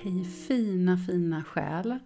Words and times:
Hej 0.00 0.24
fina, 0.24 0.98
fina 0.98 1.44
själ! 1.44 1.98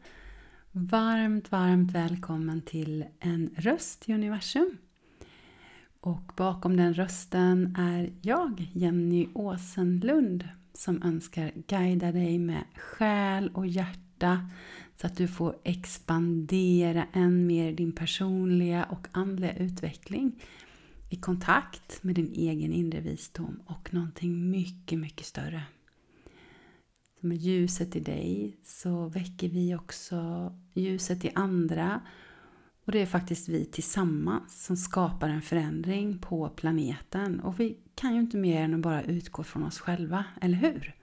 Varmt, 0.73 1.53
varmt 1.53 1.93
välkommen 1.93 2.63
till 2.63 3.05
en 3.21 3.51
röst 3.57 4.09
i 4.09 4.13
universum. 4.13 4.79
Och 6.01 6.33
bakom 6.37 6.77
den 6.77 6.95
rösten 6.95 7.77
är 7.79 8.13
jag, 8.23 8.71
Jenny 8.73 9.29
Åsenlund, 9.35 10.49
som 10.73 11.03
önskar 11.03 11.53
guida 11.67 12.13
dig 12.13 12.39
med 12.39 12.65
själ 12.75 13.51
och 13.55 13.67
hjärta 13.67 14.51
så 14.97 15.07
att 15.07 15.17
du 15.17 15.29
får 15.29 15.57
expandera 15.65 17.07
än 17.13 17.47
mer 17.47 17.73
din 17.73 17.93
personliga 17.93 18.85
och 18.85 19.09
andliga 19.13 19.57
utveckling 19.57 20.43
i 21.11 21.17
kontakt 21.17 22.03
med 22.03 22.15
din 22.15 22.33
egen 22.33 22.73
inre 22.73 23.01
visdom 23.01 23.61
och 23.67 23.95
någonting 23.95 24.51
mycket, 24.51 24.99
mycket 24.99 25.27
större. 25.27 25.63
Med 27.27 27.37
ljuset 27.37 27.97
i 27.97 28.01
dig 28.01 28.57
så 28.65 29.07
väcker 29.07 29.49
vi 29.49 29.75
också 29.75 30.53
ljuset 30.75 31.25
i 31.25 31.31
andra 31.35 32.01
och 32.85 32.93
det 32.93 32.99
är 32.99 33.07
faktiskt 33.07 33.49
vi 33.49 33.65
tillsammans 33.65 34.65
som 34.65 34.77
skapar 34.77 35.29
en 35.29 35.43
förändring 35.43 36.19
på 36.19 36.49
planeten 36.49 37.41
och 37.41 37.61
vi 37.61 37.77
kan 37.95 38.15
ju 38.15 38.21
inte 38.21 38.37
mer 38.37 38.63
än 38.63 38.75
att 38.75 38.81
bara 38.81 39.03
utgå 39.03 39.43
från 39.43 39.63
oss 39.63 39.79
själva, 39.79 40.25
eller 40.41 40.57
hur? 40.57 40.95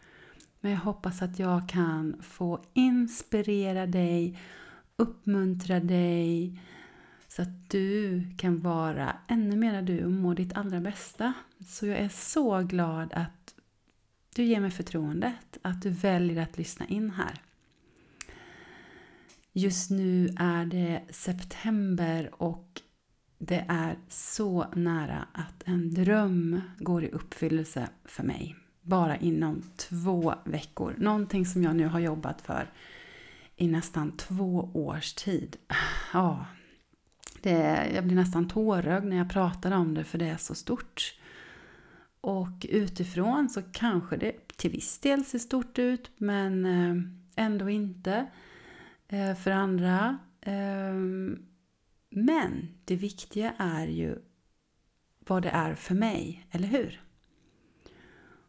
Men 0.62 0.72
jag 0.72 0.80
hoppas 0.80 1.22
att 1.22 1.40
jag 1.40 1.70
kan 1.70 2.16
få 2.22 2.59
inspirera 2.73 3.88
dig, 3.88 4.40
uppmuntra 4.95 5.80
dig 5.80 6.59
så 7.28 7.42
att 7.42 7.70
du 7.70 8.23
kan 8.38 8.59
vara 8.59 9.16
ännu 9.28 9.55
mer 9.55 9.81
du 9.81 10.05
och 10.05 10.12
må 10.12 10.34
ditt 10.34 10.58
allra 10.58 10.80
bästa. 10.80 11.34
Så 11.67 11.86
jag 11.86 11.98
är 11.98 12.09
så 12.09 12.62
glad 12.62 13.14
att 13.14 13.43
du 14.36 14.44
ger 14.44 14.60
mig 14.60 14.72
förtroendet, 14.72 15.58
att 15.62 15.82
du 15.82 15.90
väljer 15.90 16.44
att 16.44 16.58
lyssna 16.58 16.86
in 16.88 17.10
här. 17.10 17.42
Just 19.53 19.89
nu 19.89 20.36
är 20.39 20.66
det 20.66 21.02
september 21.09 22.31
och 22.34 22.81
det 23.38 23.66
är 23.67 23.98
så 24.09 24.66
nära 24.76 25.28
att 25.31 25.64
en 25.66 25.94
dröm 25.94 26.61
går 26.78 27.04
i 27.04 27.09
uppfyllelse 27.09 27.89
för 28.06 28.23
mig 28.23 28.56
bara 28.81 29.17
inom 29.17 29.64
två 29.78 30.34
veckor. 30.45 30.95
Någonting 30.98 31.45
som 31.45 31.64
jag 31.64 31.76
nu 31.76 31.88
har 31.88 32.00
jobbat 32.00 32.42
för 32.42 32.72
i 33.56 33.67
nästan 33.67 34.17
två 34.17 34.72
års 34.73 35.14
tid. 35.14 35.58
Ja, 36.14 36.45
det, 37.42 37.92
jag 37.95 38.06
blir 38.06 38.16
nästan 38.16 38.48
tårögd 38.48 39.06
när 39.06 39.17
jag 39.17 39.30
pratar 39.30 39.72
om 39.72 39.94
det 39.94 40.04
för 40.04 40.17
det 40.17 40.28
är 40.28 40.38
så 40.38 40.56
stort. 40.56 41.20
Och 42.24 42.66
utifrån 42.70 43.50
så 43.50 43.62
kanske 43.62 44.18
det 44.18 44.48
till 44.56 44.72
viss 44.72 45.00
del 45.00 45.26
ser 45.26 45.40
stort 45.40 45.80
ut 45.80 46.12
men 46.18 46.66
eh, 46.66 47.04
ändå 47.46 47.70
inte 47.70 48.28
eh, 49.08 49.36
för 49.36 49.52
andra. 49.52 50.18
Eh, 50.42 50.94
men 52.10 52.68
det 52.86 52.96
viktiga 52.96 53.54
är 53.58 53.88
ju 53.88 54.16
vad 55.20 55.44
det 55.44 55.50
är 55.50 55.76
för 55.76 55.96
mig, 55.96 56.48
eller 56.52 56.68
hur? 56.68 57.02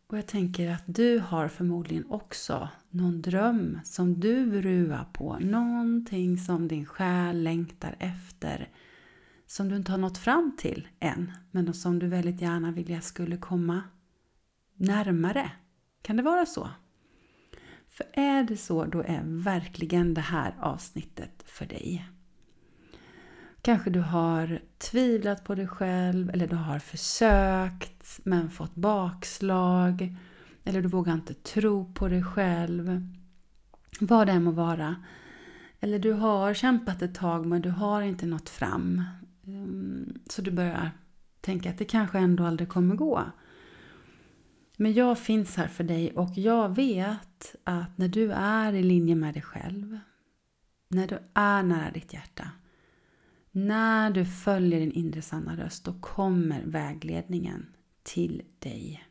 Och 0.06 0.19
jag 0.19 0.27
tänker 0.27 0.70
att 0.70 0.84
du 0.86 1.19
har 1.19 1.48
förmodligen 1.48 2.11
också 2.11 2.69
någon 2.91 3.22
dröm 3.22 3.78
som 3.84 4.20
du 4.20 4.62
ruvar 4.62 5.06
på. 5.12 5.39
Någonting 5.39 6.39
som 6.39 6.69
din 6.69 6.86
själ 6.86 7.42
längtar 7.42 7.97
efter. 7.98 8.69
Som 9.55 9.69
du 9.69 9.77
inte 9.77 9.92
har 9.92 9.98
nått 9.98 10.19
fram 10.19 10.56
till 10.58 10.88
än. 11.00 11.33
Men 11.50 11.74
som 11.74 11.98
du 11.98 12.06
väldigt 12.06 12.41
gärna 12.41 12.72
vill 12.72 12.91
jag 12.91 13.05
skulle 13.05 13.36
komma 13.36 13.83
närmare. 14.74 15.50
Kan 16.02 16.16
det 16.16 16.22
vara 16.22 16.46
så? 16.46 16.70
För 17.88 18.06
är 18.12 18.44
det 18.44 18.56
så, 18.56 18.84
då 18.84 19.02
är 19.02 19.22
verkligen 19.24 20.14
det 20.14 20.20
här 20.20 20.55
avsnittet 20.61 21.42
för 21.46 21.66
dig. 21.66 22.08
Kanske 23.62 23.91
du 23.91 24.00
har 24.00 24.61
tvivlat 24.78 25.45
på 25.45 25.55
dig 25.55 25.68
själv 25.68 26.30
eller 26.30 26.46
du 26.46 26.57
har 26.57 26.78
försökt 26.78 28.20
men 28.24 28.51
fått 28.51 28.74
bakslag. 28.74 30.17
Eller 30.64 30.83
du 30.83 30.89
vågar 30.89 31.14
inte 31.14 31.34
tro 31.34 31.92
på 31.95 32.08
dig 32.08 32.23
själv. 32.23 33.08
Vad 34.01 34.27
det 34.27 34.33
än 34.33 34.45
må 34.45 34.51
vara. 34.51 34.96
Eller 35.80 35.98
du 35.98 36.12
har 36.12 36.55
kämpat 36.55 37.02
ett 37.02 37.14
tag 37.14 37.46
men 37.46 37.62
du 37.62 37.70
har 37.70 38.02
inte 38.02 38.27
nått 38.27 38.48
fram. 38.48 39.02
Ehm, 39.46 40.18
så 40.30 40.42
du 40.42 40.50
börjar 40.50 40.90
tänka 41.40 41.70
att 41.70 41.78
det 41.78 41.84
kanske 41.84 42.18
ändå 42.18 42.44
aldrig 42.44 42.68
kommer 42.68 42.94
gå. 42.94 43.22
Men 44.77 44.92
jag 44.92 45.18
finns 45.18 45.56
här 45.56 45.68
för 45.68 45.84
dig 45.84 46.12
och 46.12 46.30
jag 46.36 46.77
vet 46.77 47.56
att 47.64 47.98
när 47.98 48.08
du 48.08 48.33
är 48.33 48.72
i 48.72 48.83
linje 48.83 49.14
med 49.14 49.34
dig 49.34 49.42
själv, 49.42 49.98
när 50.88 51.06
du 51.06 51.18
är 51.34 51.62
nära 51.62 51.90
ditt 51.90 52.12
hjärta, 52.12 52.50
när 53.50 54.10
du 54.10 54.24
följer 54.24 54.80
din 54.80 54.92
inre 54.92 55.22
sanna 55.22 55.56
röst, 55.56 55.84
då 55.84 55.92
kommer 56.00 56.62
vägledningen 56.64 57.66
till 58.02 58.42
dig. 58.58 59.04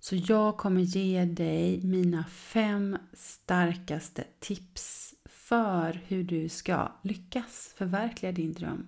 Så 0.00 0.16
jag 0.16 0.56
kommer 0.56 0.80
ge 0.80 1.24
dig 1.24 1.80
mina 1.84 2.24
fem 2.24 2.98
starkaste 3.12 4.24
tips 4.40 5.07
för 5.48 6.00
hur 6.06 6.24
du 6.24 6.48
ska 6.48 6.92
lyckas 7.02 7.74
förverkliga 7.76 8.32
din 8.32 8.52
dröm. 8.52 8.86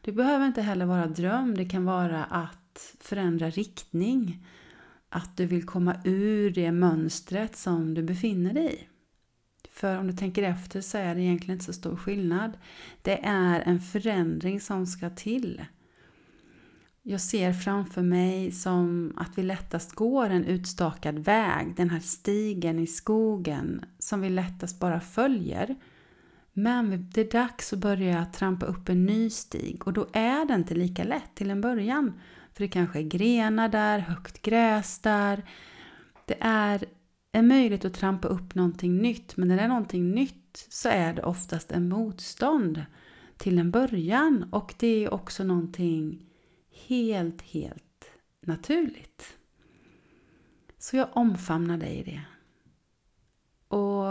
Det 0.00 0.12
behöver 0.12 0.46
inte 0.46 0.62
heller 0.62 0.86
vara 0.86 1.06
dröm, 1.06 1.54
det 1.54 1.64
kan 1.64 1.84
vara 1.84 2.24
att 2.24 2.96
förändra 3.00 3.50
riktning. 3.50 4.46
Att 5.08 5.36
du 5.36 5.46
vill 5.46 5.66
komma 5.66 5.96
ur 6.04 6.50
det 6.50 6.72
mönstret 6.72 7.56
som 7.56 7.94
du 7.94 8.02
befinner 8.02 8.54
dig 8.54 8.74
i. 8.74 8.88
För 9.70 9.98
om 9.98 10.06
du 10.06 10.12
tänker 10.12 10.42
efter 10.42 10.80
så 10.80 10.98
är 10.98 11.14
det 11.14 11.20
egentligen 11.20 11.54
inte 11.54 11.64
så 11.64 11.72
stor 11.72 11.96
skillnad. 11.96 12.52
Det 13.02 13.24
är 13.24 13.60
en 13.60 13.80
förändring 13.80 14.60
som 14.60 14.86
ska 14.86 15.10
till. 15.10 15.62
Jag 17.02 17.20
ser 17.20 17.52
framför 17.52 18.02
mig 18.02 18.52
som 18.52 19.12
att 19.16 19.38
vi 19.38 19.42
lättast 19.42 19.92
går 19.92 20.30
en 20.30 20.44
utstakad 20.44 21.18
väg, 21.18 21.74
den 21.76 21.90
här 21.90 22.00
stigen 22.00 22.78
i 22.78 22.86
skogen 22.86 23.84
som 23.98 24.20
vi 24.20 24.28
lättast 24.28 24.80
bara 24.80 25.00
följer. 25.00 25.76
Men 26.58 27.10
det 27.10 27.20
är 27.20 27.30
dags 27.30 27.72
att 27.72 27.78
börja 27.78 28.24
trampa 28.24 28.66
upp 28.66 28.88
en 28.88 29.06
ny 29.06 29.30
stig 29.30 29.86
och 29.86 29.92
då 29.92 30.06
är 30.12 30.44
det 30.44 30.54
inte 30.54 30.74
lika 30.74 31.04
lätt 31.04 31.34
till 31.34 31.50
en 31.50 31.60
början. 31.60 32.20
För 32.52 32.64
det 32.64 32.68
kanske 32.68 32.98
är 32.98 33.02
grenar 33.02 33.68
där, 33.68 33.98
högt 33.98 34.42
gräs 34.42 34.98
där. 34.98 35.44
Det 36.26 36.36
är 36.40 36.84
är 37.32 37.42
möjligt 37.42 37.84
att 37.84 37.94
trampa 37.94 38.28
upp 38.28 38.54
någonting 38.54 38.96
nytt. 38.96 39.36
Men 39.36 39.48
när 39.48 39.56
det 39.56 39.62
är 39.62 39.68
någonting 39.68 40.10
nytt 40.10 40.66
så 40.68 40.88
är 40.88 41.14
det 41.14 41.22
oftast 41.22 41.72
en 41.72 41.88
motstånd 41.88 42.84
till 43.36 43.58
en 43.58 43.70
början. 43.70 44.48
Och 44.52 44.74
det 44.78 45.04
är 45.04 45.14
också 45.14 45.44
någonting 45.44 46.26
helt, 46.86 47.42
helt 47.42 48.10
naturligt. 48.40 49.36
Så 50.78 50.96
jag 50.96 51.08
omfamnar 51.12 51.78
dig 51.78 51.98
i 51.98 52.02
det. 52.02 52.22
Och 53.76 54.04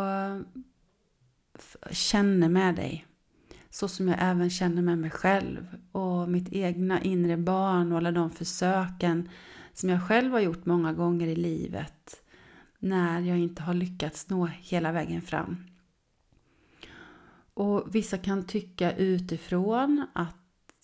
känner 1.92 2.50
med 2.50 2.76
dig. 2.76 3.06
Så 3.70 3.88
som 3.88 4.08
jag 4.08 4.18
även 4.20 4.50
känner 4.50 4.82
med 4.82 4.98
mig 4.98 5.10
själv 5.10 5.68
och 5.92 6.30
mitt 6.30 6.54
egna 6.54 7.02
inre 7.02 7.38
barn 7.38 7.92
och 7.92 7.98
alla 7.98 8.12
de 8.12 8.32
försöken 8.32 9.30
som 9.74 9.90
jag 9.90 10.08
själv 10.08 10.32
har 10.32 10.40
gjort 10.40 10.66
många 10.66 10.94
gånger 10.94 11.28
i 11.28 11.36
livet 11.36 12.22
när 12.80 13.22
jag 13.22 13.38
inte 13.38 13.62
har 13.64 13.74
lyckats 13.74 14.30
nå 14.30 14.46
hela 14.46 14.92
vägen 14.92 15.22
fram. 15.22 15.58
Och 17.54 17.96
vissa 17.96 18.18
kan 18.18 18.44
tycka 18.44 18.96
utifrån 18.96 20.08
att 20.14 20.36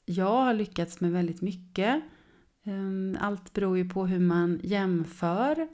jag 0.06 0.44
har 0.44 0.54
lyckats 0.54 1.00
med 1.02 1.12
väldigt 1.12 1.42
mycket. 1.42 2.04
Ehm, 2.64 3.18
allt 3.20 3.54
beror 3.54 3.78
ju 3.78 3.90
på 3.90 4.06
hur 4.06 4.20
man 4.20 4.60
jämför. 4.64 5.68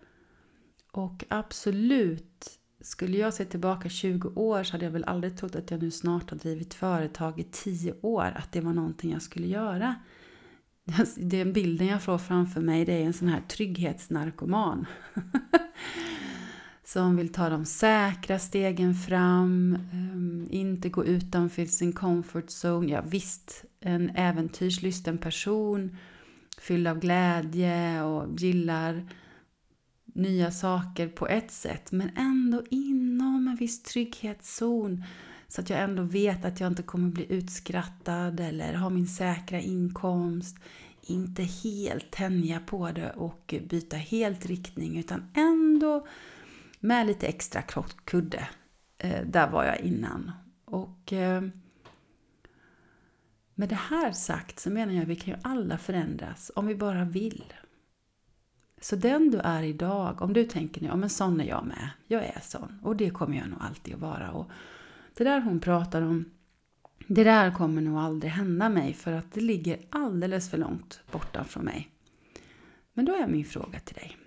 Och 0.91 1.23
absolut, 1.27 2.58
skulle 2.81 3.17
jag 3.17 3.33
se 3.33 3.45
tillbaka 3.45 3.89
20 3.89 4.31
år 4.35 4.63
så 4.63 4.71
hade 4.71 4.85
jag 4.85 4.91
väl 4.91 5.03
aldrig 5.03 5.37
trott 5.37 5.55
att 5.55 5.71
jag 5.71 5.81
nu 5.81 5.91
snart 5.91 6.29
har 6.29 6.37
drivit 6.37 6.73
företag 6.73 7.39
i 7.39 7.43
10 7.51 7.93
år, 8.01 8.33
att 8.35 8.51
det 8.51 8.61
var 8.61 8.73
någonting 8.73 9.11
jag 9.11 9.21
skulle 9.21 9.47
göra. 9.47 9.95
Den 11.15 11.53
bilden 11.53 11.87
jag 11.87 12.03
får 12.03 12.17
framför 12.17 12.61
mig 12.61 12.85
det 12.85 12.93
är 12.93 13.05
en 13.05 13.13
sån 13.13 13.27
här 13.27 13.41
trygghetsnarkoman. 13.47 14.85
som 16.83 17.15
vill 17.15 17.33
ta 17.33 17.49
de 17.49 17.65
säkra 17.65 18.39
stegen 18.39 18.93
fram, 18.93 19.77
ehm, 19.93 20.47
inte 20.49 20.89
gå 20.89 21.05
utanför 21.05 21.65
sin 21.65 21.93
comfort 21.93 22.45
zone. 22.63 22.91
Ja, 22.91 23.01
visst, 23.07 23.65
en 23.79 24.09
äventyrslysten 24.15 25.17
person 25.17 25.97
fylld 26.59 26.87
av 26.87 26.99
glädje 26.99 28.03
och 28.03 28.39
gillar 28.39 29.09
nya 30.13 30.51
saker 30.51 31.07
på 31.07 31.27
ett 31.27 31.51
sätt 31.51 31.91
men 31.91 32.09
ändå 32.15 32.63
inom 32.69 33.47
en 33.47 33.55
viss 33.55 33.83
trygghetszon 33.83 35.03
så 35.47 35.61
att 35.61 35.69
jag 35.69 35.79
ändå 35.79 36.03
vet 36.03 36.45
att 36.45 36.59
jag 36.59 36.67
inte 36.67 36.83
kommer 36.83 37.09
bli 37.09 37.33
utskrattad 37.33 38.39
eller 38.39 38.73
ha 38.73 38.89
min 38.89 39.07
säkra 39.07 39.59
inkomst. 39.59 40.57
Inte 41.01 41.43
helt 41.43 42.11
tänja 42.11 42.59
på 42.59 42.91
det 42.91 43.11
och 43.11 43.55
byta 43.69 43.97
helt 43.97 44.45
riktning 44.45 44.99
utan 44.99 45.31
ändå 45.33 46.07
med 46.79 47.07
lite 47.07 47.27
extra 47.27 47.61
krockkudde. 47.61 48.47
Eh, 48.97 49.25
där 49.25 49.49
var 49.49 49.63
jag 49.65 49.79
innan. 49.79 50.31
Och 50.65 51.13
eh, 51.13 51.43
med 53.55 53.69
det 53.69 53.79
här 53.89 54.11
sagt 54.11 54.59
så 54.59 54.69
menar 54.69 54.93
jag 54.93 55.01
att 55.01 55.07
vi 55.07 55.15
kan 55.15 55.33
ju 55.33 55.39
alla 55.43 55.77
förändras 55.77 56.51
om 56.55 56.65
vi 56.65 56.75
bara 56.75 57.05
vill. 57.05 57.53
Så 58.81 58.95
den 58.95 59.31
du 59.31 59.37
är 59.37 59.63
idag, 59.63 60.21
om 60.21 60.33
du 60.33 60.45
tänker 60.45 60.81
nu, 60.81 60.87
ja 60.87 60.95
men 60.95 61.09
sån 61.09 61.41
är 61.41 61.45
jag 61.45 61.65
med, 61.65 61.89
jag 62.07 62.23
är 62.23 62.39
sån 62.41 62.79
och 62.83 62.95
det 62.95 63.09
kommer 63.09 63.37
jag 63.37 63.49
nog 63.49 63.59
alltid 63.61 63.93
att 63.93 64.01
vara. 64.01 64.31
Och 64.31 64.51
det 65.17 65.23
där 65.23 65.41
hon 65.41 65.59
pratar 65.59 66.01
om, 66.01 66.25
det 67.07 67.23
där 67.23 67.51
kommer 67.51 67.81
nog 67.81 67.97
aldrig 67.97 68.31
hända 68.31 68.69
mig 68.69 68.93
för 68.93 69.11
att 69.11 69.33
det 69.33 69.41
ligger 69.41 69.79
alldeles 69.89 70.49
för 70.49 70.57
långt 70.57 71.01
borta 71.11 71.43
från 71.43 71.65
mig. 71.65 71.89
Men 72.93 73.05
då 73.05 73.15
är 73.15 73.27
min 73.27 73.45
fråga 73.45 73.79
till 73.79 73.95
dig. 73.95 74.17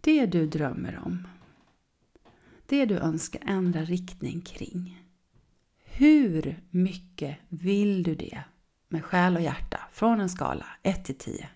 Det 0.00 0.26
du 0.26 0.46
drömmer 0.46 1.00
om, 1.04 1.28
det 2.66 2.84
du 2.84 2.98
önskar 2.98 3.42
ändra 3.46 3.84
riktning 3.84 4.40
kring. 4.40 5.02
Hur 5.84 6.62
mycket 6.70 7.36
vill 7.48 8.02
du 8.02 8.14
det 8.14 8.44
med 8.88 9.04
själ 9.04 9.36
och 9.36 9.42
hjärta 9.42 9.80
från 9.92 10.20
en 10.20 10.28
skala 10.28 10.66
1 10.82 11.04
till 11.04 11.18
10? 11.18 11.48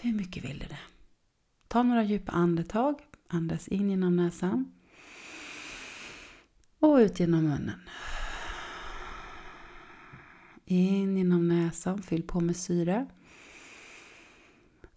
Hur 0.00 0.12
mycket 0.12 0.44
vill 0.44 0.58
du 0.58 0.66
det? 0.66 0.78
Ta 1.68 1.82
några 1.82 2.02
djupa 2.02 2.32
andetag. 2.32 2.94
Andas 3.28 3.68
in 3.68 3.90
genom 3.90 4.16
näsan. 4.16 4.72
Och 6.78 6.96
ut 6.96 7.20
genom 7.20 7.44
munnen. 7.44 7.80
In 10.64 11.16
genom 11.16 11.48
näsan, 11.48 12.02
fyll 12.02 12.22
på 12.22 12.40
med 12.40 12.56
syre. 12.56 13.06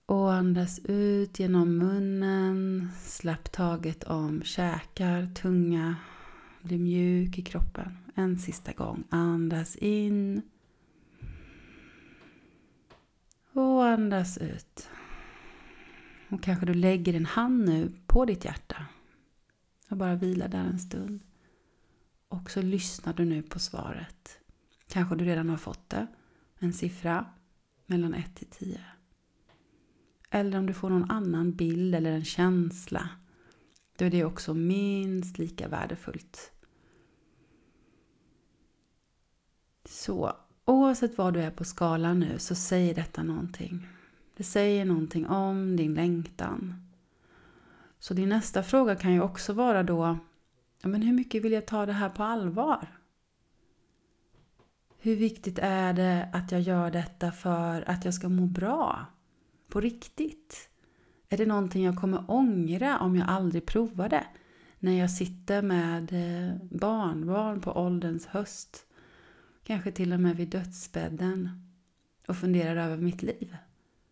Och 0.05 0.33
andas 0.33 0.79
ut 0.83 1.39
genom 1.39 1.77
munnen. 1.77 2.89
Släpp 3.05 3.51
taget 3.51 4.03
om 4.03 4.41
käkar, 4.43 5.33
tunga. 5.35 5.95
Bli 6.61 6.77
mjuk 6.77 7.37
i 7.37 7.41
kroppen. 7.41 7.97
En 8.15 8.39
sista 8.39 8.71
gång. 8.71 9.03
Andas 9.09 9.75
in. 9.75 10.41
Och 13.53 13.85
andas 13.85 14.37
ut. 14.37 14.89
Och 16.29 16.43
kanske 16.43 16.65
du 16.65 16.73
lägger 16.73 17.13
en 17.13 17.25
hand 17.25 17.65
nu 17.65 17.91
på 18.07 18.25
ditt 18.25 18.45
hjärta. 18.45 18.85
Och 19.89 19.97
bara 19.97 20.15
vilar 20.15 20.47
där 20.47 20.63
en 20.63 20.79
stund. 20.79 21.19
Och 22.27 22.51
så 22.51 22.61
lyssnar 22.61 23.13
du 23.13 23.25
nu 23.25 23.41
på 23.41 23.59
svaret. 23.59 24.39
Kanske 24.87 25.15
du 25.15 25.25
redan 25.25 25.49
har 25.49 25.57
fått 25.57 25.89
det. 25.89 26.07
En 26.59 26.73
siffra 26.73 27.25
mellan 27.85 28.13
1 28.13 28.35
till 28.35 28.47
10. 28.47 28.81
Eller 30.29 30.57
om 30.57 30.65
du 30.65 30.73
får 30.73 30.89
någon 30.89 31.11
annan 31.11 31.55
bild 31.55 31.95
eller 31.95 32.11
en 32.11 32.25
känsla. 32.25 33.09
Då 33.97 34.05
är 34.05 34.09
det 34.09 34.25
också 34.25 34.53
minst 34.53 35.37
lika 35.37 35.67
värdefullt. 35.67 36.51
Så 39.85 40.35
oavsett 40.65 41.17
var 41.17 41.31
du 41.31 41.41
är 41.41 41.51
på 41.51 41.63
skalan 41.63 42.19
nu 42.19 42.39
så 42.39 42.55
säger 42.55 42.95
detta 42.95 43.23
någonting. 43.23 43.87
Det 44.37 44.43
säger 44.43 44.85
någonting 44.85 45.27
om 45.27 45.75
din 45.75 45.93
längtan. 45.93 46.75
Så 47.99 48.13
din 48.13 48.29
nästa 48.29 48.63
fråga 48.63 48.95
kan 48.95 49.13
ju 49.13 49.21
också 49.21 49.53
vara 49.53 49.83
då, 49.83 50.17
ja, 50.81 50.87
men 50.87 51.01
hur 51.01 51.13
mycket 51.13 51.43
vill 51.43 51.51
jag 51.51 51.65
ta 51.65 51.85
det 51.85 51.93
här 51.93 52.09
på 52.09 52.23
allvar? 52.23 52.87
Hur 54.99 55.15
viktigt 55.15 55.59
är 55.61 55.93
det 55.93 56.29
att 56.33 56.51
jag 56.51 56.61
gör 56.61 56.91
detta 56.91 57.31
för 57.31 57.89
att 57.89 58.05
jag 58.05 58.13
ska 58.13 58.29
må 58.29 58.45
bra? 58.45 59.05
På 59.67 59.81
riktigt? 59.81 60.69
Är 61.29 61.37
det 61.37 61.45
någonting 61.45 61.83
jag 61.83 61.97
kommer 61.97 62.23
ångra 62.27 62.99
om 62.99 63.15
jag 63.15 63.29
aldrig 63.29 63.65
provar 63.65 64.09
det? 64.09 64.25
När 64.79 64.99
jag 64.99 65.11
sitter 65.11 65.61
med 65.61 66.13
eh, 66.13 66.55
barnbarn 66.71 67.61
på 67.61 67.71
ålderns 67.71 68.25
höst. 68.25 68.85
Kanske 69.63 69.91
till 69.91 70.13
och 70.13 70.19
med 70.19 70.35
vid 70.35 70.49
dödsbädden. 70.49 71.67
Och 72.27 72.37
funderar 72.37 72.85
över 72.85 72.97
mitt 72.97 73.21
liv. 73.21 73.57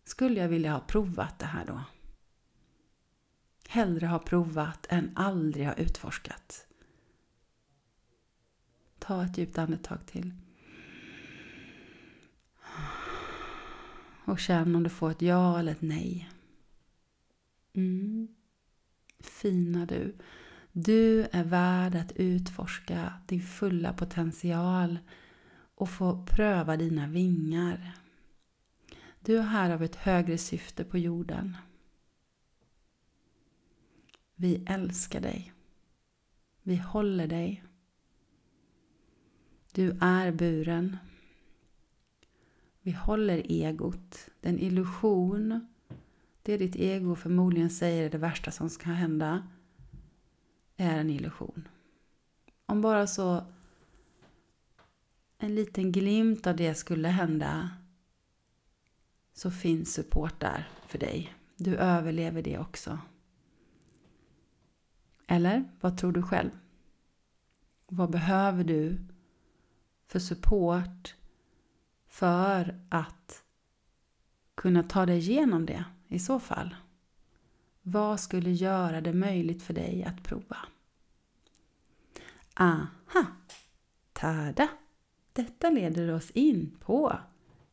Skulle 0.04 0.40
jag 0.40 0.50
vilja 0.50 0.72
ha 0.72 0.80
provat 0.80 1.40
det 1.40 1.46
här 1.46 1.66
då? 1.66 1.84
Hellre 3.68 4.08
ha 4.08 4.20
provat 4.20 4.88
än 4.90 5.12
aldrig 5.16 5.66
ha 5.66 5.74
utforskat. 5.74 6.68
Ta 9.00 9.26
ett 9.26 9.38
djupt 9.38 9.58
andetag 9.58 10.06
till. 10.06 10.34
Och 14.26 14.40
känn 14.40 14.76
om 14.76 14.84
du 14.84 14.90
får 14.90 15.12
ett 15.12 15.22
ja 15.22 15.60
eller 15.60 15.72
ett 15.72 15.82
nej. 15.82 16.30
Mm. 17.74 18.28
Fina 19.20 19.86
du. 19.86 20.16
Du 20.72 21.28
är 21.32 21.44
värd 21.44 21.96
att 21.96 22.12
utforska 22.12 23.14
din 23.28 23.42
fulla 23.42 23.94
potential 23.94 25.00
och 25.80 25.90
få 25.90 26.26
pröva 26.26 26.78
dina 26.78 27.08
vingar. 27.08 27.96
Du 29.20 29.38
är 29.38 29.42
här 29.42 29.70
av 29.70 29.84
ett 29.84 29.96
högre 29.96 30.38
syfte 30.38 30.84
på 30.84 30.98
jorden. 30.98 31.58
Vi 34.36 34.66
älskar 34.68 35.22
dig. 35.22 35.54
Vi 36.62 36.76
håller 36.76 37.28
dig. 37.28 37.64
Du 39.72 39.98
är 40.02 40.32
buren. 40.32 40.98
Vi 42.82 42.92
håller 42.92 43.52
egot. 43.52 44.30
Den 44.42 44.60
illusion, 44.60 45.68
det 46.42 46.58
ditt 46.58 46.76
ego 46.76 47.16
förmodligen 47.16 47.70
säger 47.70 48.06
är 48.06 48.10
det 48.10 48.18
värsta 48.18 48.52
som 48.52 48.70
ska 48.70 48.90
hända, 48.90 49.48
är 50.76 51.00
en 51.00 51.10
illusion. 51.10 51.68
Om 52.66 52.82
bara 52.82 53.08
så 53.08 53.44
en 55.40 55.56
liten 55.56 55.92
glimt 55.92 56.48
av 56.48 56.56
det 56.56 56.76
skulle 56.76 57.08
hända 57.08 57.70
så 59.34 59.52
finns 59.52 59.94
support 59.94 60.40
där 60.40 60.70
för 60.88 60.98
dig. 60.98 61.34
Du 61.56 61.76
överlever 61.76 62.42
det 62.42 62.60
också. 62.60 63.00
Eller 65.28 65.70
vad 65.82 65.98
tror 65.98 66.12
du 66.12 66.24
själv? 66.24 66.50
Vad 67.88 68.12
behöver 68.12 68.64
du 68.64 68.98
för 70.08 70.20
support 70.20 71.16
för 72.08 72.80
att 72.90 73.44
kunna 74.56 74.84
ta 74.84 75.06
dig 75.06 75.18
igenom 75.18 75.66
det 75.66 75.86
i 76.08 76.20
så 76.20 76.40
fall? 76.40 76.76
Vad 77.82 78.20
skulle 78.20 78.52
göra 78.52 79.02
det 79.02 79.14
möjligt 79.14 79.64
för 79.64 79.74
dig 79.74 80.04
att 80.04 80.24
prova? 80.24 80.58
Aha! 82.54 83.26
Tada! 84.14 84.70
Detta 85.40 85.70
leder 85.70 86.14
oss 86.14 86.32
in 86.32 86.72
på 86.80 87.18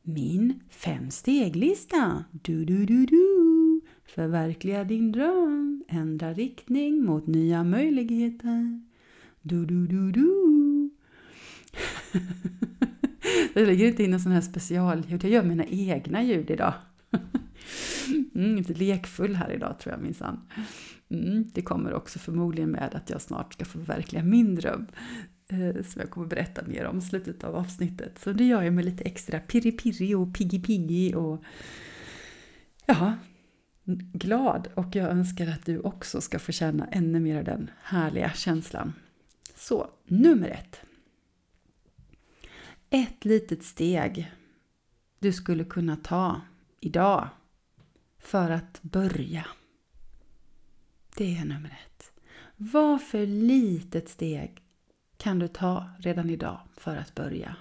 min 0.03 0.61
femsteglista. 0.71 2.25
Du, 2.31 2.65
du, 2.65 2.87
du, 2.87 3.07
du. 3.07 3.81
Förverkliga 4.05 4.85
din 4.85 5.13
dröm. 5.13 5.85
Ändra 5.89 6.33
riktning 6.33 7.05
mot 7.05 7.27
nya 7.27 7.65
möjligheter. 7.65 8.81
Du, 9.43 9.67
du, 9.67 9.87
du, 9.87 10.13
du. 10.13 10.91
jag 13.55 13.67
lägger 13.67 13.87
inte 13.87 14.05
in 14.05 14.11
någon 14.11 14.21
sån 14.21 14.33
här 14.33 14.41
specialljud. 14.41 15.25
Jag 15.25 15.33
gör 15.33 15.45
mina 15.45 15.65
egna 15.67 16.23
ljud 16.23 16.51
idag. 16.51 16.75
Mm, 18.35 18.57
lite 18.57 18.75
lekfull 18.75 19.35
här 19.35 19.51
idag 19.51 19.79
tror 19.79 19.95
jag 19.95 20.03
minsann. 20.03 20.41
Mm, 21.09 21.51
det 21.55 21.63
kommer 21.63 21.95
också 21.95 22.19
förmodligen 22.19 22.71
med 22.71 22.95
att 22.95 23.11
jag 23.11 23.23
snart 23.23 23.53
ska 23.53 23.65
förverkliga 23.65 24.23
min 24.23 24.55
dröm. 24.55 24.87
Eh, 25.49 25.83
som 25.83 26.01
jag 26.01 26.11
kommer 26.11 26.27
berätta 26.27 26.63
mer 26.67 26.85
om 26.85 26.99
i 26.99 27.01
slutet 27.01 27.45
av 27.45 27.57
avsnittet. 27.57 28.19
Så 28.19 28.33
det 28.33 28.45
gör 28.45 28.63
jag 28.63 28.73
med 28.73 28.85
lite 28.85 29.05
extra 29.05 29.41
pirri-pirri 29.41 30.15
och 30.15 30.29
piggi-piggi 30.37 31.15
och 31.15 31.45
ja, 32.87 33.15
glad. 34.13 34.69
Och 34.75 34.97
jag 34.97 35.11
önskar 35.11 35.47
att 35.47 35.67
du 35.67 35.81
också 35.81 36.21
ska 36.21 36.39
få 36.39 36.53
känna 36.53 36.87
ännu 36.87 37.21
mer 37.21 37.39
av 37.39 37.45
den 37.45 37.71
härliga 37.83 38.33
känslan. 38.33 38.93
Så, 39.55 39.91
nummer 40.05 40.49
ett. 40.49 40.81
Ett 42.91 43.25
litet 43.25 43.65
steg 43.65 44.33
du 45.19 45.33
skulle 45.33 45.65
kunna 45.65 45.97
ta 45.97 46.41
idag 46.81 47.29
för 48.19 48.51
att 48.51 48.83
börja. 48.83 49.47
Det 51.17 51.37
är 51.37 51.45
nummer 51.45 51.79
ett. 51.87 52.13
Vad 52.57 53.03
för 53.03 53.27
litet 53.27 54.09
steg 54.09 54.66
kan 55.17 55.39
du 55.39 55.49
ta 55.49 55.85
redan 55.99 56.31
idag 56.31 56.59
för 56.77 56.97
att 56.97 57.15
börja? 57.15 57.57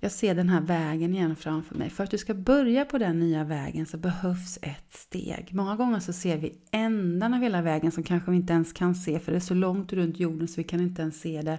Jag 0.00 0.12
ser 0.12 0.34
den 0.34 0.48
här 0.48 0.60
vägen 0.60 1.14
igen 1.14 1.36
framför 1.36 1.74
mig. 1.74 1.90
För 1.90 2.04
att 2.04 2.10
du 2.10 2.18
ska 2.18 2.34
börja 2.34 2.84
på 2.84 2.98
den 2.98 3.20
nya 3.20 3.44
vägen 3.44 3.86
så 3.86 3.96
behövs 3.96 4.58
ett 4.62 4.92
steg. 4.92 5.48
Många 5.52 5.76
gånger 5.76 6.00
så 6.00 6.12
ser 6.12 6.36
vi 6.38 6.58
ändan 6.70 7.34
av 7.34 7.40
hela 7.40 7.62
vägen 7.62 7.92
som 7.92 8.02
kanske 8.02 8.30
vi 8.30 8.36
inte 8.36 8.52
ens 8.52 8.72
kan 8.72 8.94
se 8.94 9.18
för 9.18 9.32
det 9.32 9.38
är 9.38 9.40
så 9.40 9.54
långt 9.54 9.92
runt 9.92 10.20
jorden 10.20 10.48
så 10.48 10.54
vi 10.56 10.64
kan 10.64 10.80
inte 10.80 11.02
ens 11.02 11.20
se 11.20 11.42
det 11.42 11.58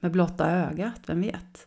med 0.00 0.12
blotta 0.12 0.50
ögat, 0.50 1.00
vem 1.06 1.20
vet? 1.20 1.66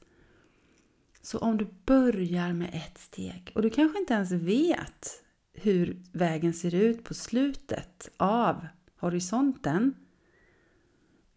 Så 1.22 1.38
om 1.38 1.58
du 1.58 1.68
börjar 1.86 2.54
med 2.54 2.70
ett 2.74 2.98
steg 2.98 3.52
och 3.56 3.62
du 3.62 3.70
kanske 3.70 4.00
inte 4.00 4.14
ens 4.14 4.32
vet 4.32 5.24
hur 5.54 6.02
vägen 6.12 6.54
ser 6.54 6.76
ut 6.76 7.04
på 7.04 7.14
slutet 7.14 8.10
av 8.18 8.68
horisonten. 9.00 9.94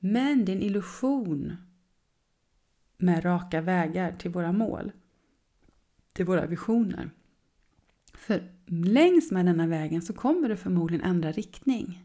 Men 0.04 0.44
det 0.44 0.52
är 0.52 0.56
en 0.56 0.62
illusion 0.62 1.56
med 2.96 3.24
raka 3.24 3.60
vägar 3.60 4.12
till 4.18 4.30
våra 4.30 4.52
mål, 4.52 4.92
till 6.12 6.24
våra 6.24 6.46
visioner. 6.46 7.10
För 8.14 8.52
längs 8.66 9.30
med 9.30 9.46
denna 9.46 9.66
vägen 9.66 10.02
så 10.02 10.12
kommer 10.12 10.48
du 10.48 10.56
förmodligen 10.56 11.06
ändra 11.06 11.32
riktning. 11.32 12.04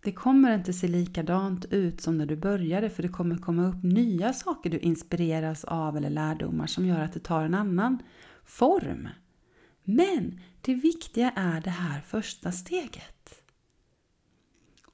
Det 0.00 0.12
kommer 0.12 0.54
inte 0.54 0.72
se 0.72 0.88
likadant 0.88 1.64
ut 1.64 2.00
som 2.00 2.18
när 2.18 2.26
du 2.26 2.36
började 2.36 2.90
för 2.90 3.02
det 3.02 3.08
kommer 3.08 3.36
komma 3.36 3.68
upp 3.68 3.82
nya 3.82 4.32
saker 4.32 4.70
du 4.70 4.78
inspireras 4.78 5.64
av 5.64 5.96
eller 5.96 6.10
lärdomar 6.10 6.66
som 6.66 6.86
gör 6.86 7.00
att 7.00 7.12
det 7.12 7.20
tar 7.20 7.44
en 7.44 7.54
annan 7.54 8.02
form. 8.44 9.08
Men 9.84 10.40
det 10.60 10.74
viktiga 10.74 11.30
är 11.30 11.60
det 11.60 11.70
här 11.70 12.00
första 12.00 12.52
steget. 12.52 13.42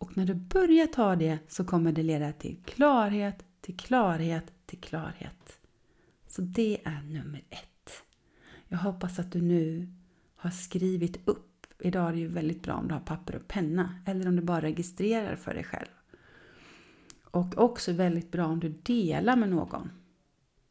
Och 0.05 0.17
när 0.17 0.27
du 0.27 0.35
börjar 0.35 0.87
ta 0.87 1.17
det 1.17 1.39
så 1.49 1.65
kommer 1.65 1.93
det 1.93 2.03
leda 2.03 2.33
till 2.33 2.57
klarhet, 2.65 3.45
till 3.61 3.77
klarhet, 3.77 4.53
till 4.67 4.81
klarhet. 4.81 5.59
Så 6.27 6.43
det 6.43 6.81
är 6.85 7.03
nummer 7.03 7.45
ett. 7.51 7.91
Jag 8.69 8.79
hoppas 8.79 9.19
att 9.19 9.33
du 9.33 9.43
nu 9.43 9.89
har 10.37 10.51
skrivit 10.51 11.29
upp 11.29 11.67
Idag 11.79 12.09
är 12.09 12.13
det 12.13 12.19
ju 12.19 12.29
väldigt 12.29 12.63
bra 12.63 12.75
om 12.75 12.89
du 12.89 12.95
har 12.95 13.01
papper 13.01 13.37
och 13.37 13.49
penna 13.49 13.99
eller 14.07 14.29
om 14.29 14.37
du 14.37 14.43
bara 14.43 14.61
registrerar 14.61 15.37
för 15.37 15.55
dig 15.55 15.65
själv. 15.65 15.89
Och 17.25 17.59
också 17.59 17.93
väldigt 17.93 18.31
bra 18.31 18.47
om 18.47 18.61
du 18.61 18.69
delar 18.69 19.37
med 19.37 19.49
någon 19.49 19.91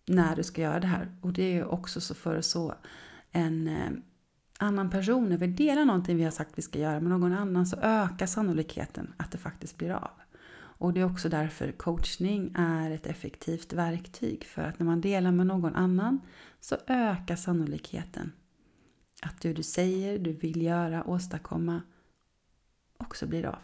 när 0.05 0.35
du 0.35 0.43
ska 0.43 0.61
göra 0.61 0.79
det 0.79 0.87
här. 0.87 1.15
Och 1.21 1.33
det 1.33 1.57
är 1.57 1.65
också 1.65 2.01
så 2.01 2.15
för 2.15 2.41
så 2.41 2.75
en 3.31 3.67
eh, 3.67 3.91
annan 4.60 4.89
person, 4.89 5.29
när 5.29 5.38
vi 5.38 5.48
delar 5.48 5.86
någonting 5.86 6.17
vi 6.17 6.24
har 6.24 6.31
sagt 6.31 6.51
vi 6.55 6.62
ska 6.62 6.79
göra 6.79 7.00
med 7.00 7.10
någon 7.10 7.33
annan 7.33 7.65
så 7.65 7.77
ökar 7.77 8.25
sannolikheten 8.25 9.13
att 9.17 9.31
det 9.31 9.38
faktiskt 9.38 9.77
blir 9.77 9.91
av. 9.91 10.12
Och 10.55 10.93
det 10.93 11.00
är 11.00 11.05
också 11.05 11.29
därför 11.29 11.72
coachning 11.72 12.53
är 12.55 12.91
ett 12.91 13.07
effektivt 13.07 13.74
verktyg. 13.74 14.43
För 14.45 14.62
att 14.62 14.79
när 14.79 14.86
man 14.86 15.01
delar 15.01 15.31
med 15.31 15.48
någon 15.48 15.75
annan 15.75 16.22
så 16.60 16.77
ökar 16.88 17.36
sannolikheten 17.36 18.31
att 19.22 19.41
det 19.41 19.53
du 19.53 19.63
säger, 19.63 20.19
du 20.19 20.31
vill 20.31 20.62
göra, 20.62 21.03
åstadkomma 21.07 21.81
också 22.98 23.27
blir 23.27 23.45
av. 23.45 23.60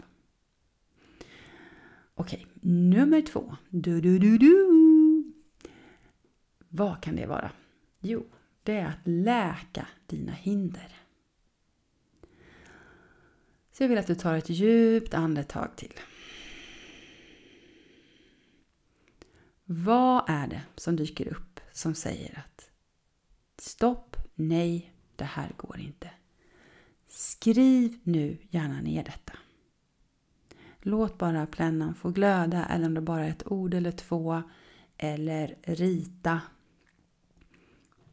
Okej, 2.16 2.48
nummer 2.62 3.22
två. 3.22 3.56
Du, 3.70 4.02
du, 4.02 4.20
du, 4.20 4.38
du. 4.38 5.34
Vad 6.70 7.02
kan 7.02 7.16
det 7.16 7.26
vara? 7.26 7.52
Jo, 8.00 8.26
det 8.70 8.76
är 8.76 8.86
att 8.86 9.08
läka 9.08 9.88
dina 10.08 10.32
hinder. 10.32 10.96
Så 13.72 13.84
jag 13.84 13.90
vill 13.90 13.98
att 13.98 14.08
du 14.08 14.16
tar 14.16 14.36
ett 14.36 14.50
djupt 14.50 15.14
andetag 15.14 15.76
till. 15.76 15.94
Vad 19.64 20.30
är 20.30 20.48
det 20.48 20.62
som 20.76 20.96
dyker 20.96 21.28
upp 21.28 21.60
som 21.72 21.96
säger 21.96 22.40
att 22.40 22.72
stopp, 23.58 24.16
nej, 24.36 24.94
det 25.16 25.24
här 25.24 25.52
går 25.58 25.80
inte. 25.80 26.10
Skriv 27.08 28.00
nu 28.04 28.38
gärna 28.50 28.82
ner 28.82 29.04
detta. 29.04 29.34
Låt 30.80 31.18
bara 31.18 31.46
pennan 31.46 31.96
få 31.96 32.10
glöda 32.10 32.66
eller 32.66 32.86
om 32.86 32.94
det 32.94 33.02
bara 33.02 33.26
är 33.26 33.30
ett 33.30 33.52
ord 33.52 33.74
eller 33.74 33.92
två 33.92 34.44
eller 34.98 35.56
rita 35.64 36.42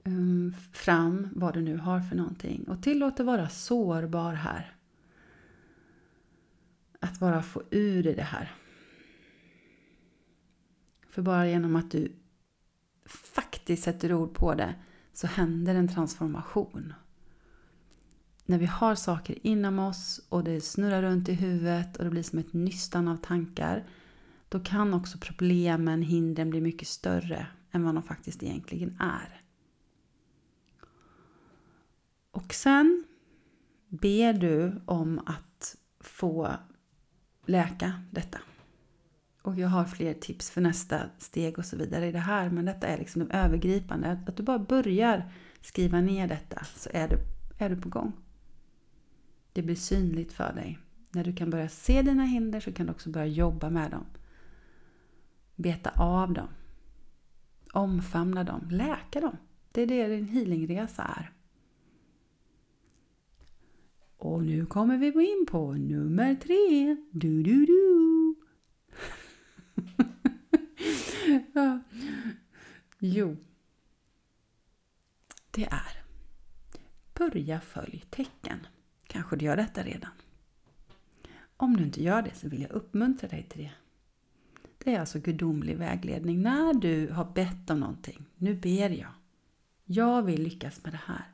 Ehm, 0.07 0.55
fram 0.73 1.29
vad 1.35 1.55
du 1.55 1.61
nu 1.61 1.77
har 1.77 2.01
för 2.01 2.17
någonting. 2.17 2.65
Och 2.69 2.83
tillåt 2.83 3.17
dig 3.17 3.27
vara 3.27 3.49
sårbar 3.49 4.33
här. 4.33 4.77
Att 7.01 7.21
bara 7.21 7.43
få 7.43 7.63
ur 7.71 8.03
dig 8.03 8.15
det 8.15 8.23
här. 8.23 8.55
För 11.09 11.23
bara 11.23 11.49
genom 11.49 11.77
att 11.77 11.91
du 11.91 12.13
faktiskt 13.07 13.83
sätter 13.83 14.13
ord 14.13 14.35
på 14.35 14.55
det 14.55 14.75
så 15.13 15.27
händer 15.27 15.75
en 15.75 15.89
transformation. 15.89 16.95
När 18.47 18.59
vi 18.59 18.67
har 18.67 18.95
saker 18.95 19.47
inom 19.47 19.79
oss 19.79 20.27
och 20.29 20.45
det 20.45 20.61
snurrar 20.61 21.03
runt 21.03 21.29
i 21.29 21.33
huvudet 21.33 21.97
och 21.97 22.05
det 22.05 22.11
blir 22.11 22.23
som 22.23 22.39
ett 22.39 22.53
nystan 22.53 23.09
av 23.09 23.17
tankar 23.17 23.85
då 24.49 24.61
kan 24.61 24.95
också 24.95 25.19
problemen, 25.19 26.03
hindren 26.03 26.51
bli 26.51 26.61
mycket 26.61 26.89
större 26.89 27.47
än 27.71 27.85
vad 27.85 27.95
de 27.95 28.03
faktiskt 28.03 28.43
egentligen 28.43 29.01
är. 29.01 29.46
Och 32.37 32.55
sen 32.55 33.05
ber 33.89 34.33
du 34.33 34.81
om 34.85 35.19
att 35.27 35.77
få 36.01 36.53
läka 37.47 38.03
detta. 38.11 38.39
Och 39.43 39.59
jag 39.59 39.69
har 39.69 39.85
fler 39.85 40.15
tips 40.15 40.51
för 40.51 40.61
nästa 40.61 41.01
steg 41.19 41.59
och 41.59 41.65
så 41.65 41.77
vidare 41.77 42.07
i 42.07 42.13
det 42.13 42.19
här. 42.19 42.51
Men 42.51 42.65
detta 42.65 42.87
är 42.87 42.99
liksom 42.99 43.25
det 43.25 43.35
övergripande. 43.35 44.21
Att 44.27 44.37
du 44.37 44.43
bara 44.43 44.59
börjar 44.59 45.33
skriva 45.61 46.01
ner 46.01 46.29
detta 46.29 46.65
så 46.65 46.91
är 46.93 47.09
du, 47.09 47.19
är 47.59 47.71
du 47.71 47.77
på 47.77 47.89
gång. 47.89 48.13
Det 49.53 49.63
blir 49.63 49.77
synligt 49.77 50.33
för 50.33 50.53
dig. 50.53 50.79
När 51.11 51.25
du 51.25 51.37
kan 51.37 51.51
börja 51.51 51.69
se 51.69 52.03
dina 52.03 52.25
hinder 52.25 52.61
så 52.61 52.73
kan 52.73 52.87
du 52.87 52.93
också 52.93 53.11
börja 53.11 53.27
jobba 53.27 53.71
med 53.71 53.91
dem. 53.91 54.07
Beta 55.55 55.91
av 55.91 56.33
dem. 56.33 56.49
Omfamna 57.73 58.45
dem. 58.45 58.69
Läka 58.71 59.21
dem. 59.21 59.37
Det 59.73 59.83
är 59.83 59.87
det 59.87 60.09
din 60.09 60.29
healingresa 60.29 61.03
är. 61.03 61.36
Och 64.27 64.45
nu 64.45 64.67
kommer 64.67 64.99
vi 64.99 65.07
in 65.07 65.47
på 65.47 65.73
nummer 65.73 66.35
tre. 66.35 66.97
Du, 67.11 67.43
du, 67.43 67.67
du. 67.67 68.35
Jo, 72.99 73.37
det 75.51 75.65
är 75.65 76.03
Börja 77.15 77.61
följ 77.61 78.05
tecken. 78.11 78.67
Kanske 79.07 79.37
du 79.37 79.45
gör 79.45 79.57
detta 79.57 79.83
redan. 79.83 80.11
Om 81.57 81.77
du 81.77 81.85
inte 81.85 82.03
gör 82.03 82.23
det 82.23 82.35
så 82.35 82.49
vill 82.49 82.63
jag 82.63 82.71
uppmuntra 82.71 83.29
dig 83.29 83.43
till 83.43 83.63
det. 83.63 83.73
Det 84.79 84.95
är 84.95 85.01
alltså 85.01 85.19
gudomlig 85.19 85.77
vägledning. 85.77 86.43
När 86.43 86.75
du 86.75 87.09
har 87.09 87.25
bett 87.25 87.71
om 87.71 87.81
någonting, 87.81 88.25
nu 88.37 88.55
ber 88.55 88.91
jag. 88.91 89.13
Jag 89.85 90.23
vill 90.23 90.43
lyckas 90.43 90.85
med 90.85 90.93
det 90.93 91.01
här. 91.05 91.25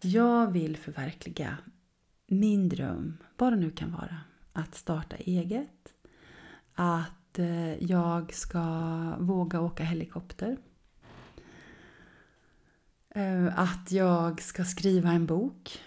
Jag 0.00 0.52
vill 0.52 0.76
förverkliga 0.76 1.58
min 2.28 2.68
dröm, 2.68 3.16
vad 3.36 3.52
det 3.52 3.56
nu 3.56 3.70
kan 3.70 3.92
vara. 3.92 4.16
Att 4.52 4.74
starta 4.74 5.16
eget, 5.16 5.94
att 6.74 7.38
eh, 7.38 7.84
jag 7.84 8.34
ska 8.34 8.62
våga 9.18 9.60
åka 9.60 9.84
helikopter, 9.84 10.58
eh, 13.10 13.58
att 13.58 13.92
jag 13.92 14.42
ska 14.42 14.64
skriva 14.64 15.10
en 15.10 15.26
bok. 15.26 15.80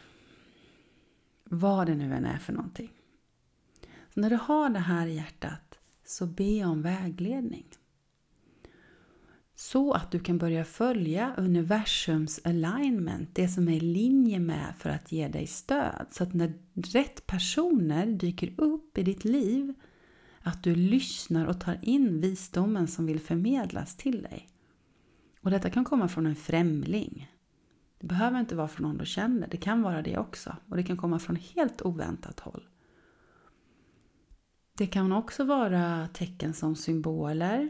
Vad 1.43 1.87
det 1.87 1.95
nu 1.95 2.13
än 2.13 2.25
är 2.25 2.37
för 2.37 2.53
någonting. 2.53 2.91
Så 4.13 4.19
när 4.19 4.29
du 4.29 4.35
har 4.35 4.69
det 4.69 4.79
här 4.79 5.07
i 5.07 5.15
hjärtat 5.15 5.79
så 6.05 6.25
be 6.25 6.65
om 6.65 6.81
vägledning. 6.81 7.65
Så 9.71 9.93
att 9.93 10.11
du 10.11 10.19
kan 10.19 10.37
börja 10.37 10.65
följa 10.65 11.35
universums 11.37 12.39
alignment, 12.43 13.29
det 13.33 13.47
som 13.47 13.67
är 13.67 13.71
i 13.71 13.79
linje 13.79 14.39
med 14.39 14.73
för 14.77 14.89
att 14.89 15.11
ge 15.11 15.27
dig 15.27 15.47
stöd. 15.47 16.07
Så 16.11 16.23
att 16.23 16.33
när 16.33 16.53
rätt 16.73 17.27
personer 17.27 18.05
dyker 18.05 18.53
upp 18.57 18.97
i 18.97 19.03
ditt 19.03 19.25
liv, 19.25 19.73
att 20.41 20.63
du 20.63 20.75
lyssnar 20.75 21.45
och 21.45 21.61
tar 21.61 21.79
in 21.81 22.21
visdomen 22.21 22.87
som 22.87 23.05
vill 23.05 23.19
förmedlas 23.19 23.97
till 23.97 24.21
dig. 24.21 24.49
Och 25.41 25.51
detta 25.51 25.69
kan 25.69 25.85
komma 25.85 26.07
från 26.07 26.25
en 26.25 26.35
främling. 26.35 27.31
Det 27.99 28.07
behöver 28.07 28.39
inte 28.39 28.55
vara 28.55 28.67
från 28.67 28.87
någon 28.87 28.97
du 28.97 29.05
känner, 29.05 29.47
det 29.47 29.57
kan 29.57 29.81
vara 29.81 30.01
det 30.01 30.17
också. 30.17 30.55
Och 30.69 30.77
det 30.77 30.83
kan 30.83 30.97
komma 30.97 31.19
från 31.19 31.35
helt 31.35 31.81
oväntat 31.81 32.39
håll. 32.39 32.63
Det 34.77 34.87
kan 34.87 35.11
också 35.11 35.43
vara 35.43 36.07
tecken 36.13 36.53
som 36.53 36.75
symboler. 36.75 37.69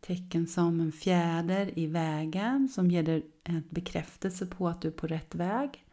Tecken 0.00 0.46
som 0.46 0.80
en 0.80 0.92
fjäder 0.92 1.78
i 1.78 1.86
vägen 1.86 2.68
som 2.68 2.90
ger 2.90 3.02
dig 3.02 3.30
en 3.44 3.64
bekräftelse 3.70 4.46
på 4.46 4.68
att 4.68 4.82
du 4.82 4.88
är 4.88 4.92
på 4.92 5.06
rätt 5.06 5.34
väg. 5.34 5.84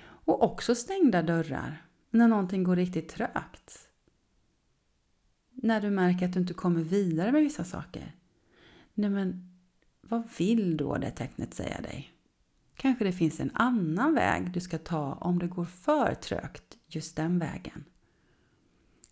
Och 0.00 0.42
också 0.42 0.74
stängda 0.74 1.22
dörrar 1.22 1.86
när 2.10 2.28
någonting 2.28 2.64
går 2.64 2.76
riktigt 2.76 3.08
trögt. 3.08 3.88
När 5.50 5.80
du 5.80 5.90
märker 5.90 6.26
att 6.26 6.32
du 6.32 6.40
inte 6.40 6.54
kommer 6.54 6.82
vidare 6.82 7.32
med 7.32 7.42
vissa 7.42 7.64
saker. 7.64 8.14
Nej 8.94 9.10
men, 9.10 9.58
vad 10.00 10.28
vill 10.38 10.76
då 10.76 10.96
det 10.96 11.10
tecknet 11.10 11.54
säga 11.54 11.80
dig? 11.80 12.12
Kanske 12.74 13.04
det 13.04 13.12
finns 13.12 13.40
en 13.40 13.50
annan 13.54 14.14
väg 14.14 14.52
du 14.52 14.60
ska 14.60 14.78
ta 14.78 15.12
om 15.12 15.38
det 15.38 15.46
går 15.46 15.64
för 15.64 16.14
trögt 16.14 16.78
just 16.86 17.16
den 17.16 17.38
vägen. 17.38 17.84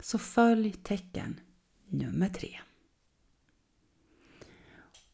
Så 0.00 0.18
följ 0.18 0.72
tecken 0.72 1.40
nummer 1.86 2.28
tre. 2.28 2.58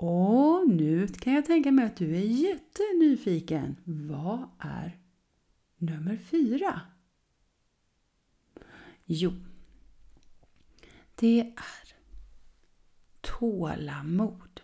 Och 0.05 0.69
nu 0.69 1.09
kan 1.09 1.33
jag 1.33 1.47
tänka 1.47 1.73
mig 1.73 1.85
att 1.85 1.97
du 1.97 2.17
är 2.17 2.21
jättenyfiken. 2.21 3.77
Vad 3.85 4.49
är 4.59 4.99
nummer 5.77 6.17
fyra? 6.17 6.81
Jo, 9.05 9.33
det 11.15 11.41
är 11.41 11.95
tålamod. 13.21 14.61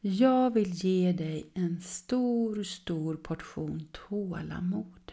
Jag 0.00 0.54
vill 0.54 0.70
ge 0.70 1.12
dig 1.12 1.50
en 1.54 1.80
stor, 1.80 2.62
stor 2.62 3.16
portion 3.16 3.88
tålamod. 3.92 5.12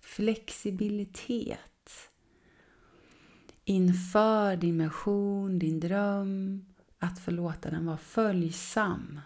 Flexibilitet. 0.00 2.10
Inför 3.64 4.56
din 4.56 4.76
mission, 4.76 5.58
din 5.58 5.80
dröm. 5.80 6.71
Att 7.02 7.18
förlåta 7.18 7.70
den 7.70 7.86
vara 7.86 7.96
följsam. 7.96 9.20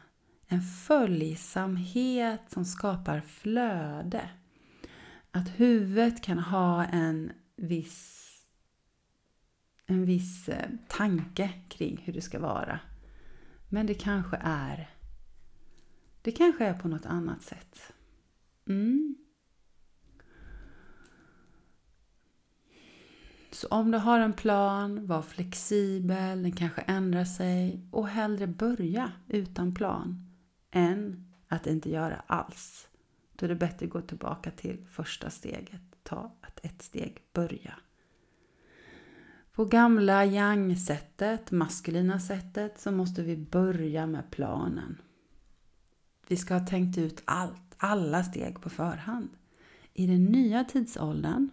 En 0.47 0.62
följsamhet 0.62 2.40
som 2.49 2.64
skapar 2.64 3.21
flöde. 3.21 4.30
Att 5.30 5.49
huvudet 5.49 6.23
kan 6.23 6.38
ha 6.38 6.85
en 6.85 7.33
viss, 7.56 8.33
en 9.87 10.04
viss 10.04 10.49
eh, 10.49 10.71
tanke 10.88 11.50
kring 11.68 12.02
hur 12.04 12.12
det 12.12 12.21
ska 12.21 12.40
vara. 12.40 12.80
Men 13.68 13.87
det 13.87 13.95
kanske 13.95 14.37
är 14.42 14.90
det 16.26 16.33
kanske 16.33 16.64
är 16.64 16.75
på 16.75 16.88
något 16.88 17.06
annat 17.06 17.42
sätt. 17.42 17.92
Mm. 18.68 19.16
Så 23.56 23.68
om 23.68 23.90
du 23.90 23.98
har 23.98 24.20
en 24.20 24.32
plan, 24.32 25.06
var 25.06 25.22
flexibel, 25.22 26.42
den 26.42 26.52
kanske 26.52 26.80
ändrar 26.80 27.25
sig 27.25 27.80
och 27.90 28.08
hellre 28.08 28.46
börja 28.46 29.12
utan 29.28 29.75
plan 29.75 30.26
än 30.70 31.32
att 31.48 31.66
inte 31.66 31.90
göra 31.90 32.22
alls. 32.26 32.88
Då 33.32 33.46
är 33.46 33.48
det 33.48 33.54
bättre 33.54 33.86
att 33.86 33.92
gå 33.92 34.00
tillbaka 34.00 34.50
till 34.50 34.86
första 34.90 35.30
steget. 35.30 35.82
Ta 36.02 36.36
att 36.40 36.64
ett 36.64 36.82
steg 36.82 37.22
börja. 37.32 37.75
På 39.52 39.64
gamla 39.64 40.25
yang-sättet, 40.25 41.50
maskulina 41.50 42.20
sättet, 42.20 42.80
så 42.80 42.90
måste 42.92 43.22
vi 43.22 43.36
börja 43.36 44.06
med 44.06 44.30
planen. 44.30 44.98
Vi 46.28 46.36
ska 46.36 46.54
ha 46.54 46.66
tänkt 46.66 46.98
ut 46.98 47.22
allt, 47.25 47.75
alla 47.76 48.25
steg 48.25 48.60
på 48.60 48.70
förhand. 48.70 49.28
I 49.92 50.06
den 50.06 50.25
nya 50.25 50.64
tidsåldern, 50.64 51.50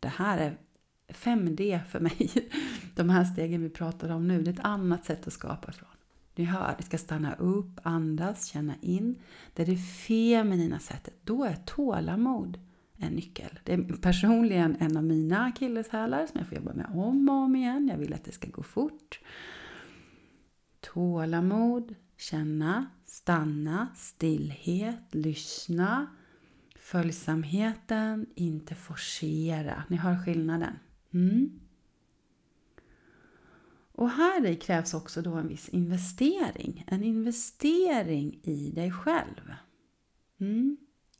det 0.00 0.08
här 0.08 0.38
är 0.38 0.58
5D 1.08 1.84
för 1.84 2.00
mig, 2.00 2.30
de 2.94 3.10
här 3.10 3.24
stegen 3.24 3.62
vi 3.62 3.70
pratar 3.70 4.08
om 4.08 4.28
nu, 4.28 4.42
det 4.42 4.50
är 4.50 4.54
ett 4.54 4.60
annat 4.64 5.04
sätt 5.04 5.26
att 5.26 5.32
skapa 5.32 5.72
från. 5.72 5.88
Ni 6.36 6.44
hör, 6.44 6.74
det 6.78 6.84
ska 6.84 6.98
stanna 6.98 7.34
upp, 7.34 7.80
andas, 7.82 8.46
känna 8.46 8.74
in. 8.80 9.18
Det 9.54 9.62
är 9.62 9.66
det 9.66 9.76
feminina 9.76 10.78
sättet. 10.78 11.14
Då 11.24 11.44
är 11.44 11.54
tålamod 11.54 12.58
en 12.96 13.12
nyckel. 13.12 13.58
Det 13.64 13.72
är 13.72 13.96
personligen 13.96 14.76
en 14.80 14.96
av 14.96 15.04
mina 15.04 15.44
akilleshälar 15.44 16.26
som 16.26 16.38
jag 16.38 16.48
får 16.48 16.58
jobba 16.58 16.74
med 16.74 16.86
om 16.94 17.28
och 17.28 17.34
om 17.34 17.56
igen. 17.56 17.88
Jag 17.88 17.98
vill 17.98 18.14
att 18.14 18.24
det 18.24 18.32
ska 18.32 18.48
gå 18.48 18.62
fort. 18.62 19.20
Tålamod, 20.80 21.94
känna, 22.16 22.86
stanna, 23.04 23.88
stillhet, 23.96 25.04
lyssna. 25.10 26.06
Följsamheten, 26.78 28.26
inte 28.34 28.74
forcera. 28.74 29.84
Ni 29.88 29.96
hör 29.96 30.24
skillnaden. 30.24 30.78
Mm. 31.14 31.60
Och 33.92 34.10
här 34.10 34.46
i 34.46 34.56
krävs 34.56 34.94
också 34.94 35.22
då 35.22 35.34
en 35.34 35.48
viss 35.48 35.68
investering. 35.68 36.84
En 36.86 37.04
investering 37.04 38.40
i 38.42 38.70
dig 38.70 38.90
själv. 38.90 39.54
Mm. 40.40 40.76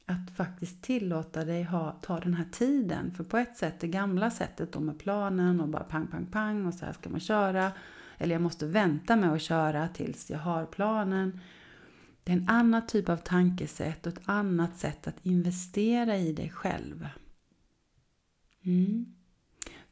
Att 0.06 0.36
faktiskt 0.36 0.82
tillåta 0.82 1.44
dig 1.44 1.62
ha, 1.62 1.92
ta 2.02 2.20
den 2.20 2.34
här 2.34 2.48
tiden. 2.52 3.10
För 3.10 3.24
på 3.24 3.38
ett 3.38 3.56
sätt, 3.56 3.80
det 3.80 3.88
gamla 3.88 4.30
sättet 4.30 4.72
då 4.72 4.80
med 4.80 4.98
planen 4.98 5.60
och 5.60 5.68
bara 5.68 5.84
pang, 5.84 6.06
pang, 6.06 6.26
pang 6.26 6.66
och 6.66 6.74
så 6.74 6.86
här 6.86 6.92
ska 6.92 7.10
man 7.10 7.20
köra. 7.20 7.72
Eller 8.18 8.34
jag 8.34 8.42
måste 8.42 8.66
vänta 8.66 9.16
med 9.16 9.32
att 9.32 9.42
köra 9.42 9.88
tills 9.88 10.30
jag 10.30 10.38
har 10.38 10.66
planen. 10.66 11.40
Det 12.24 12.32
är 12.32 12.36
en 12.36 12.48
annan 12.48 12.86
typ 12.86 13.08
av 13.08 13.16
tankesätt 13.16 14.06
och 14.06 14.12
ett 14.12 14.28
annat 14.28 14.78
sätt 14.78 15.06
att 15.06 15.26
investera 15.26 16.16
i 16.16 16.32
dig 16.32 16.50
själv. 16.50 17.08
Mm. 18.64 19.14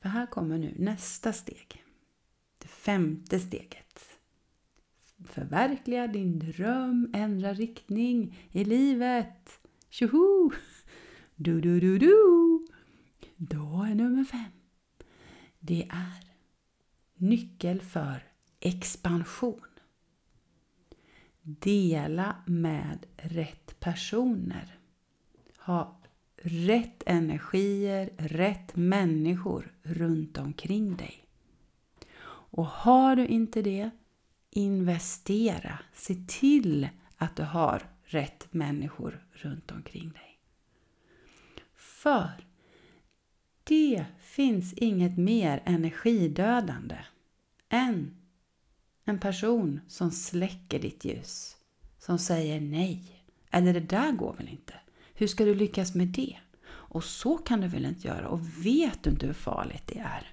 För 0.02 0.08
här 0.08 0.26
kommer 0.26 0.58
nu 0.58 0.74
nästa 0.78 1.32
steg. 1.32 1.84
Det 2.58 2.68
femte 2.68 3.40
steget. 3.40 4.18
Förverkliga 5.24 6.06
din 6.06 6.38
dröm, 6.38 7.10
ändra 7.14 7.52
riktning 7.52 8.48
i 8.52 8.64
livet. 8.64 9.60
Tjoho! 9.88 10.50
Du, 11.34 11.60
du, 11.60 11.80
du, 11.80 11.98
du. 11.98 12.66
Då 13.36 13.82
är 13.82 13.94
nummer 13.94 14.24
fem. 14.24 14.50
Det 15.58 15.88
är 15.90 16.24
nyckel 17.14 17.80
för 17.80 18.22
expansion. 18.60 19.66
Dela 21.42 22.36
med 22.46 23.06
rätt 23.16 23.80
personer. 23.80 24.78
Ha 25.58 26.01
rätt 26.44 27.02
energier, 27.06 28.10
rätt 28.16 28.76
människor 28.76 29.72
runt 29.82 30.38
omkring 30.38 30.96
dig. 30.96 31.26
Och 32.24 32.66
har 32.66 33.16
du 33.16 33.26
inte 33.26 33.62
det, 33.62 33.90
investera. 34.50 35.78
Se 35.92 36.14
till 36.28 36.88
att 37.16 37.36
du 37.36 37.42
har 37.42 37.82
rätt 38.04 38.52
människor 38.52 39.26
runt 39.32 39.70
omkring 39.70 40.10
dig. 40.10 40.38
För 41.74 42.46
det 43.64 44.04
finns 44.18 44.72
inget 44.72 45.18
mer 45.18 45.62
energidödande 45.64 46.98
än 47.68 48.16
en 49.04 49.18
person 49.18 49.80
som 49.88 50.10
släcker 50.10 50.78
ditt 50.78 51.04
ljus. 51.04 51.56
Som 51.98 52.18
säger 52.18 52.60
nej. 52.60 53.24
Eller 53.50 53.72
det 53.72 53.80
där 53.80 54.12
går 54.12 54.34
väl 54.34 54.48
inte? 54.48 54.74
Hur 55.14 55.26
ska 55.26 55.44
du 55.44 55.54
lyckas 55.54 55.94
med 55.94 56.08
det? 56.08 56.36
Och 56.64 57.04
så 57.04 57.38
kan 57.38 57.60
du 57.60 57.68
väl 57.68 57.84
inte 57.84 58.08
göra? 58.08 58.28
Och 58.28 58.66
vet 58.66 59.02
du 59.02 59.10
inte 59.10 59.26
hur 59.26 59.32
farligt 59.32 59.82
det 59.86 59.98
är? 59.98 60.32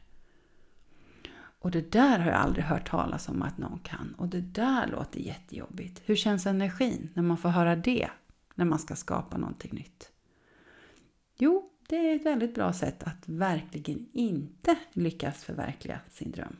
Och 1.61 1.71
det 1.71 1.91
där 1.91 2.19
har 2.19 2.31
jag 2.31 2.39
aldrig 2.39 2.65
hört 2.65 2.89
talas 2.89 3.29
om 3.29 3.41
att 3.41 3.57
någon 3.57 3.79
kan. 3.79 4.15
Och 4.17 4.27
det 4.27 4.41
där 4.41 4.87
låter 4.87 5.19
jättejobbigt. 5.19 6.01
Hur 6.05 6.15
känns 6.15 6.45
energin 6.45 7.09
när 7.13 7.23
man 7.23 7.37
får 7.37 7.49
höra 7.49 7.75
det? 7.75 8.09
När 8.55 8.65
man 8.65 8.79
ska 8.79 8.95
skapa 8.95 9.37
någonting 9.37 9.71
nytt? 9.73 10.11
Jo, 11.37 11.69
det 11.87 11.95
är 11.95 12.15
ett 12.15 12.25
väldigt 12.25 12.55
bra 12.55 12.73
sätt 12.73 13.03
att 13.03 13.23
verkligen 13.29 14.09
inte 14.13 14.75
lyckas 14.93 15.43
förverkliga 15.43 15.99
sin 16.09 16.31
dröm. 16.31 16.55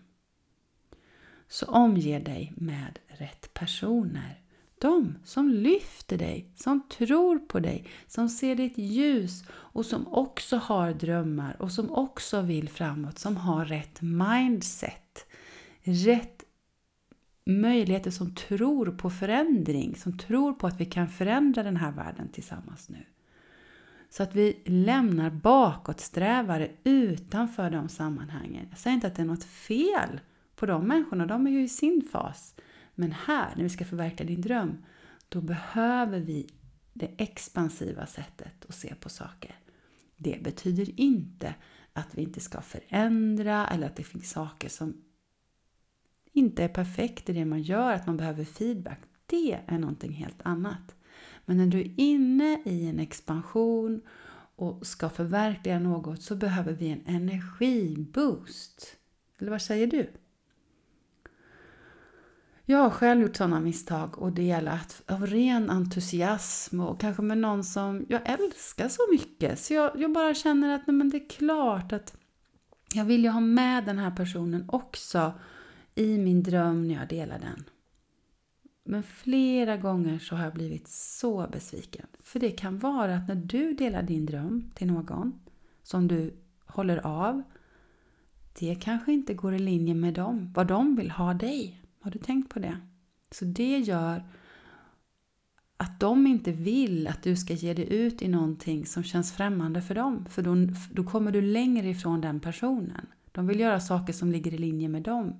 Så 1.47 1.65
omge 1.65 2.19
dig 2.19 2.53
med 2.55 2.99
rätt 3.07 3.53
personer. 3.53 4.41
De 4.81 5.15
som 5.23 5.49
lyfter 5.49 6.17
dig, 6.17 6.51
som 6.55 6.81
tror 6.89 7.39
på 7.39 7.59
dig, 7.59 7.87
som 8.07 8.29
ser 8.29 8.55
ditt 8.55 8.77
ljus 8.77 9.43
och 9.51 9.85
som 9.85 10.07
också 10.07 10.57
har 10.57 10.93
drömmar 10.93 11.55
och 11.59 11.71
som 11.71 11.91
också 11.91 12.41
vill 12.41 12.69
framåt, 12.69 13.19
som 13.19 13.37
har 13.37 13.65
rätt 13.65 14.01
mindset. 14.01 15.25
Rätt 15.81 16.43
möjligheter 17.45 18.11
som 18.11 18.35
tror 18.35 18.85
på 18.85 19.09
förändring, 19.09 19.95
som 19.95 20.17
tror 20.17 20.53
på 20.53 20.67
att 20.67 20.79
vi 20.79 20.85
kan 20.85 21.07
förändra 21.07 21.63
den 21.63 21.77
här 21.77 21.91
världen 21.91 22.29
tillsammans 22.29 22.89
nu. 22.89 23.05
Så 24.09 24.23
att 24.23 24.35
vi 24.35 24.61
lämnar 24.65 25.29
bakåtsträvare 25.29 26.71
utanför 26.83 27.69
de 27.69 27.89
sammanhangen. 27.89 28.67
Jag 28.69 28.79
säger 28.79 28.95
inte 28.95 29.07
att 29.07 29.15
det 29.15 29.21
är 29.21 29.25
något 29.25 29.43
fel 29.43 30.19
på 30.55 30.65
de 30.65 30.87
människorna, 30.87 31.25
de 31.25 31.47
är 31.47 31.51
ju 31.51 31.63
i 31.63 31.69
sin 31.69 32.07
fas. 32.11 32.55
Men 32.99 33.11
här, 33.11 33.53
när 33.55 33.63
vi 33.63 33.69
ska 33.69 33.85
förverkliga 33.85 34.27
din 34.27 34.41
dröm, 34.41 34.83
då 35.29 35.41
behöver 35.41 36.19
vi 36.19 36.49
det 36.93 37.11
expansiva 37.17 38.05
sättet 38.05 38.65
att 38.67 38.75
se 38.75 38.95
på 38.95 39.09
saker. 39.09 39.55
Det 40.17 40.43
betyder 40.43 40.99
inte 40.99 41.55
att 41.93 42.15
vi 42.15 42.21
inte 42.21 42.39
ska 42.39 42.61
förändra 42.61 43.67
eller 43.67 43.87
att 43.87 43.95
det 43.95 44.03
finns 44.03 44.31
saker 44.31 44.69
som 44.69 45.01
inte 46.31 46.63
är 46.63 46.67
perfekt 46.67 47.29
i 47.29 47.33
det 47.33 47.45
man 47.45 47.61
gör, 47.61 47.93
att 47.93 48.07
man 48.07 48.17
behöver 48.17 48.45
feedback. 48.45 48.99
Det 49.25 49.59
är 49.67 49.79
någonting 49.79 50.11
helt 50.11 50.41
annat. 50.43 50.95
Men 51.45 51.57
när 51.57 51.67
du 51.67 51.79
är 51.79 51.93
inne 51.99 52.61
i 52.65 52.87
en 52.87 52.99
expansion 52.99 54.01
och 54.55 54.87
ska 54.87 55.09
förverkliga 55.09 55.79
något 55.79 56.21
så 56.21 56.35
behöver 56.35 56.73
vi 56.73 56.89
en 56.89 57.05
energiboost. 57.05 58.97
Eller 59.37 59.51
vad 59.51 59.61
säger 59.61 59.87
du? 59.87 60.09
Jag 62.71 62.77
har 62.77 62.89
själv 62.89 63.21
gjort 63.21 63.35
sådana 63.35 63.59
misstag 63.59 64.17
och 64.17 64.31
delat 64.31 65.01
av 65.07 65.27
ren 65.27 65.69
entusiasm 65.69 66.79
och 66.79 66.99
kanske 66.99 67.21
med 67.21 67.37
någon 67.37 67.63
som 67.63 68.05
jag 68.09 68.29
älskar 68.29 68.89
så 68.89 69.01
mycket. 69.11 69.59
Så 69.59 69.73
jag, 69.73 69.99
jag 70.01 70.11
bara 70.11 70.33
känner 70.33 70.75
att 70.75 70.87
nej, 70.87 70.95
men 70.95 71.09
det 71.09 71.17
är 71.17 71.29
klart 71.29 71.93
att 71.93 72.17
jag 72.93 73.05
vill 73.05 73.23
ju 73.23 73.29
ha 73.29 73.39
med 73.39 73.85
den 73.85 73.97
här 73.97 74.11
personen 74.11 74.65
också 74.67 75.33
i 75.95 76.17
min 76.17 76.43
dröm 76.43 76.87
när 76.87 76.95
jag 76.95 77.07
delar 77.07 77.39
den. 77.39 77.63
Men 78.83 79.03
flera 79.03 79.77
gånger 79.77 80.19
så 80.19 80.35
har 80.35 80.43
jag 80.43 80.53
blivit 80.53 80.87
så 80.87 81.47
besviken. 81.51 82.07
För 82.23 82.39
det 82.39 82.51
kan 82.51 82.79
vara 82.79 83.15
att 83.15 83.27
när 83.27 83.35
du 83.35 83.73
delar 83.73 84.03
din 84.03 84.25
dröm 84.25 84.71
till 84.75 84.87
någon 84.87 85.39
som 85.83 86.07
du 86.07 86.33
håller 86.65 86.97
av, 87.05 87.43
det 88.59 88.75
kanske 88.75 89.11
inte 89.11 89.33
går 89.33 89.53
i 89.53 89.59
linje 89.59 89.95
med 89.95 90.13
dem, 90.13 90.53
vad 90.55 90.67
de 90.67 90.95
vill 90.95 91.11
ha 91.11 91.33
dig. 91.33 91.79
Har 91.99 92.11
du 92.11 92.19
tänkt 92.19 92.53
på 92.53 92.59
det? 92.59 92.77
Så 93.31 93.45
det 93.45 93.77
gör 93.79 94.23
att 95.77 95.99
de 95.99 96.27
inte 96.27 96.51
vill 96.51 97.07
att 97.07 97.23
du 97.23 97.35
ska 97.35 97.53
ge 97.53 97.73
dig 97.73 97.93
ut 97.93 98.21
i 98.21 98.27
någonting 98.27 98.85
som 98.85 99.03
känns 99.03 99.33
främmande 99.33 99.81
för 99.81 99.95
dem. 99.95 100.25
För 100.29 100.41
då, 100.41 100.55
då 100.91 101.03
kommer 101.03 101.31
du 101.31 101.41
längre 101.41 101.89
ifrån 101.89 102.21
den 102.21 102.39
personen. 102.39 103.07
De 103.31 103.47
vill 103.47 103.59
göra 103.59 103.79
saker 103.79 104.13
som 104.13 104.31
ligger 104.31 104.53
i 104.53 104.57
linje 104.57 104.89
med 104.89 105.01
dem. 105.01 105.33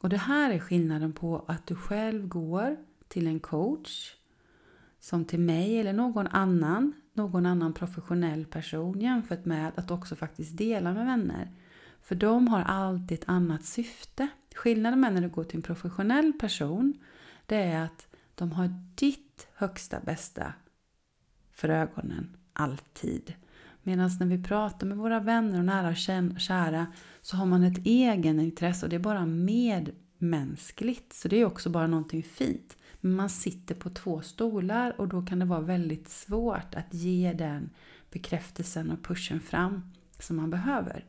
Och 0.00 0.08
det 0.08 0.16
här 0.16 0.50
är 0.50 0.58
skillnaden 0.58 1.12
på 1.12 1.44
att 1.48 1.66
du 1.66 1.74
själv 1.74 2.28
går 2.28 2.76
till 3.08 3.26
en 3.26 3.40
coach 3.40 4.14
som 5.00 5.24
till 5.24 5.40
mig 5.40 5.78
eller 5.78 5.92
någon 5.92 6.26
annan, 6.26 6.92
någon 7.12 7.46
annan 7.46 7.72
professionell 7.72 8.44
person 8.44 9.00
jämfört 9.00 9.44
med 9.44 9.72
att 9.76 9.90
också 9.90 10.16
faktiskt 10.16 10.56
dela 10.56 10.94
med 10.94 11.06
vänner. 11.06 11.52
För 12.04 12.14
de 12.14 12.48
har 12.48 12.62
alltid 12.62 13.18
ett 13.18 13.28
annat 13.28 13.64
syfte. 13.64 14.28
Skillnaden 14.54 15.00
med 15.00 15.14
när 15.14 15.20
du 15.20 15.28
går 15.28 15.44
till 15.44 15.56
en 15.56 15.62
professionell 15.62 16.32
person 16.32 16.94
det 17.46 17.56
är 17.56 17.84
att 17.84 18.06
de 18.34 18.52
har 18.52 18.74
ditt 18.94 19.48
högsta 19.54 20.00
bästa 20.00 20.52
för 21.52 21.68
ögonen, 21.68 22.36
alltid. 22.52 23.34
Medan 23.82 24.10
när 24.20 24.26
vi 24.26 24.42
pratar 24.42 24.86
med 24.86 24.98
våra 24.98 25.20
vänner 25.20 25.58
och 25.58 25.64
nära 25.64 25.88
och 25.88 26.40
kära 26.40 26.86
så 27.20 27.36
har 27.36 27.46
man 27.46 27.62
ett 27.62 27.86
egenintresse 27.86 28.86
och 28.86 28.90
det 28.90 28.96
är 28.96 29.00
bara 29.00 29.26
medmänskligt. 29.26 31.12
Så 31.12 31.28
det 31.28 31.36
är 31.36 31.44
också 31.44 31.70
bara 31.70 31.86
någonting 31.86 32.22
fint. 32.22 32.76
Men 33.00 33.12
man 33.12 33.30
sitter 33.30 33.74
på 33.74 33.90
två 33.90 34.20
stolar 34.20 35.00
och 35.00 35.08
då 35.08 35.22
kan 35.22 35.38
det 35.38 35.44
vara 35.44 35.60
väldigt 35.60 36.08
svårt 36.08 36.74
att 36.74 36.94
ge 36.94 37.32
den 37.32 37.70
bekräftelsen 38.10 38.90
och 38.90 39.04
pushen 39.04 39.40
fram 39.40 39.92
som 40.18 40.36
man 40.36 40.50
behöver. 40.50 41.04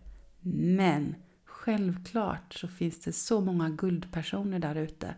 Men 0.47 1.15
självklart 1.45 2.53
så 2.53 2.67
finns 2.67 2.99
det 2.99 3.11
så 3.11 3.41
många 3.41 3.69
guldpersoner 3.69 4.59
där 4.59 4.75
ute 4.75 5.15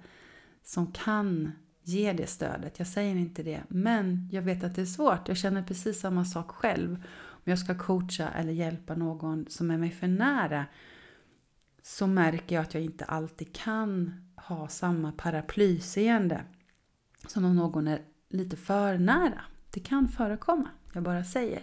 som 0.63 0.91
kan 0.91 1.51
ge 1.83 2.13
det 2.13 2.27
stödet. 2.27 2.79
Jag 2.79 2.87
säger 2.87 3.15
inte 3.15 3.43
det, 3.43 3.63
men 3.67 4.29
jag 4.31 4.41
vet 4.41 4.63
att 4.63 4.75
det 4.75 4.81
är 4.81 4.85
svårt. 4.85 5.27
Jag 5.27 5.37
känner 5.37 5.63
precis 5.63 5.99
samma 5.99 6.25
sak 6.25 6.51
själv. 6.51 7.03
Om 7.17 7.43
jag 7.43 7.59
ska 7.59 7.77
coacha 7.77 8.29
eller 8.29 8.51
hjälpa 8.51 8.95
någon 8.95 9.45
som 9.49 9.71
är 9.71 9.77
mig 9.77 9.91
för 9.91 10.07
nära 10.07 10.65
så 11.81 12.07
märker 12.07 12.55
jag 12.55 12.61
att 12.61 12.73
jag 12.73 12.83
inte 12.83 13.05
alltid 13.05 13.55
kan 13.55 14.13
ha 14.35 14.67
samma 14.67 15.11
paraplyseende 15.11 16.43
som 17.27 17.45
om 17.45 17.55
någon 17.55 17.87
är 17.87 18.01
lite 18.29 18.57
för 18.57 18.97
nära. 18.97 19.41
Det 19.71 19.79
kan 19.79 20.07
förekomma, 20.07 20.69
jag 20.93 21.03
bara 21.03 21.23
säger. 21.23 21.61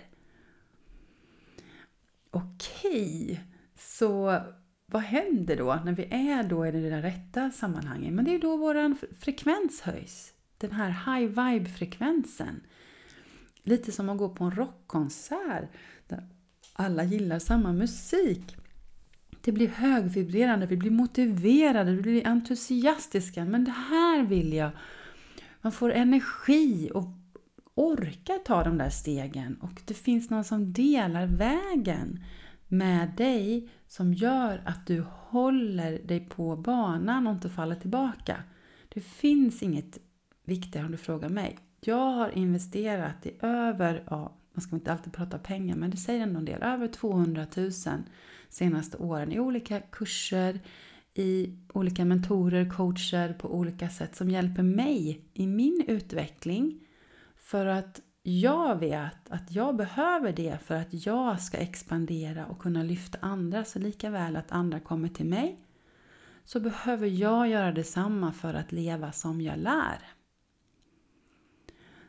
Okej, 2.30 3.44
så 3.76 4.40
vad 4.86 5.02
händer 5.02 5.56
då 5.56 5.80
när 5.84 5.92
vi 5.92 6.08
är 6.10 6.42
då 6.42 6.66
i 6.66 6.70
det 6.70 7.02
rätta 7.02 7.50
sammanhanget? 7.50 8.12
Men 8.12 8.24
det 8.24 8.34
är 8.34 8.38
då 8.38 8.56
vår 8.56 8.94
frekvens 9.20 9.80
höjs. 9.80 10.32
Den 10.58 10.72
här 10.72 10.88
high 10.88 11.28
vibe-frekvensen. 11.28 12.60
Lite 13.62 13.92
som 13.92 14.08
att 14.08 14.18
gå 14.18 14.28
på 14.28 14.44
en 14.44 14.50
rockkonsert 14.50 15.68
där 16.08 16.28
alla 16.72 17.04
gillar 17.04 17.38
samma 17.38 17.72
musik. 17.72 18.56
Det 19.40 19.52
blir 19.52 19.68
högvibrerande, 19.68 20.66
vi 20.66 20.76
blir 20.76 20.90
motiverade, 20.90 21.92
vi 21.92 22.02
blir 22.02 22.26
entusiastiska. 22.26 23.44
Men 23.44 23.64
det 23.64 23.70
här 23.70 24.22
vill 24.22 24.52
jag. 24.52 24.70
Man 25.60 25.72
får 25.72 25.92
energi 25.92 26.90
och 26.94 27.04
orkar 27.74 28.38
ta 28.38 28.64
de 28.64 28.78
där 28.78 28.90
stegen 28.90 29.56
och 29.60 29.82
det 29.84 29.94
finns 29.94 30.30
någon 30.30 30.44
som 30.44 30.72
delar 30.72 31.26
vägen 31.26 32.24
med 32.68 33.12
dig 33.16 33.68
som 33.86 34.14
gör 34.14 34.62
att 34.64 34.86
du 34.86 35.04
håller 35.08 35.98
dig 35.98 36.28
på 36.28 36.56
banan 36.56 37.26
och 37.26 37.32
inte 37.32 37.50
faller 37.50 37.74
tillbaka. 37.74 38.42
Det 38.88 39.00
finns 39.00 39.62
inget 39.62 39.98
viktigare 40.44 40.86
om 40.86 40.92
du 40.92 40.98
frågar 40.98 41.28
mig. 41.28 41.58
Jag 41.80 42.10
har 42.10 42.30
investerat 42.30 43.26
i 43.26 43.36
över, 43.40 44.04
ja, 44.10 44.36
man 44.52 44.62
ska 44.62 44.76
inte 44.76 44.92
alltid 44.92 45.12
prata 45.12 45.38
pengar, 45.38 45.76
men 45.76 45.90
det 45.90 45.96
säger 45.96 46.20
ändå 46.20 46.38
en 46.38 46.44
del, 46.44 46.62
över 46.62 46.88
200 46.88 47.46
000 47.56 47.70
senaste 48.48 48.96
åren 48.96 49.32
i 49.32 49.40
olika 49.40 49.80
kurser, 49.80 50.60
i 51.14 51.58
olika 51.74 52.04
mentorer, 52.04 52.70
coacher 52.70 53.32
på 53.32 53.54
olika 53.54 53.88
sätt 53.88 54.16
som 54.16 54.30
hjälper 54.30 54.62
mig 54.62 55.20
i 55.34 55.46
min 55.46 55.84
utveckling 55.88 56.80
för 57.36 57.66
att 57.66 58.00
jag 58.26 58.76
vet 58.76 59.30
att 59.30 59.54
jag 59.54 59.76
behöver 59.76 60.32
det 60.32 60.58
för 60.62 60.74
att 60.74 61.06
jag 61.06 61.40
ska 61.40 61.56
expandera 61.58 62.46
och 62.46 62.58
kunna 62.58 62.82
lyfta 62.82 63.18
andra. 63.20 63.64
Så 63.64 63.78
lika 63.78 64.10
väl 64.10 64.36
att 64.36 64.52
andra 64.52 64.80
kommer 64.80 65.08
till 65.08 65.26
mig 65.26 65.58
så 66.44 66.60
behöver 66.60 67.06
jag 67.06 67.48
göra 67.48 67.72
detsamma 67.72 68.32
för 68.32 68.54
att 68.54 68.72
leva 68.72 69.12
som 69.12 69.40
jag 69.40 69.58
lär. 69.58 69.98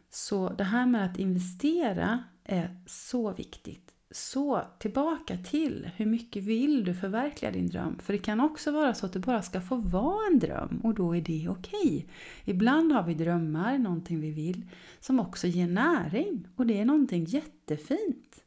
Så 0.10 0.49
det 0.49 0.63
här 0.63 0.86
med 0.86 1.06
att 1.06 1.19
investera 1.19 2.23
är 2.43 2.84
så 2.88 3.34
viktigt. 3.34 3.85
Så 4.15 4.62
tillbaka 4.80 5.38
till 5.38 5.89
hur 5.95 6.06
mycket 6.06 6.43
vill 6.43 6.84
du 6.84 6.93
förverkliga 6.93 7.51
din 7.51 7.67
dröm? 7.67 7.99
För 7.99 8.13
det 8.13 8.19
kan 8.19 8.39
också 8.39 8.71
vara 8.71 8.93
så 8.93 9.06
att 9.06 9.13
du 9.13 9.19
bara 9.19 9.41
ska 9.41 9.62
få 9.62 9.75
vara 9.75 10.28
en 10.32 10.39
dröm 10.39 10.82
och 10.84 10.93
då 10.93 11.15
är 11.15 11.21
det 11.21 11.47
okej. 11.49 11.82
Okay. 11.82 12.04
Ibland 12.45 12.91
har 12.91 13.04
vi 13.04 13.13
drömmar, 13.13 13.78
någonting 13.78 14.19
vi 14.19 14.32
vill, 14.32 14.65
som 14.99 15.19
också 15.19 15.47
ger 15.47 15.67
näring 15.67 16.47
och 16.56 16.67
det 16.67 16.80
är 16.80 16.86
någonting 16.86 17.25
jättefint. 17.25 18.43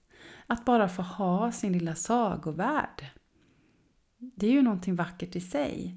Att 0.46 0.64
bara 0.64 0.88
få 0.88 1.02
ha 1.02 1.52
sin 1.52 1.72
lilla 1.72 1.94
sagovärld. 1.94 3.04
Det 4.18 4.46
är 4.46 4.52
ju 4.52 4.62
någonting 4.62 4.96
vackert 4.96 5.36
i 5.36 5.40
sig. 5.40 5.94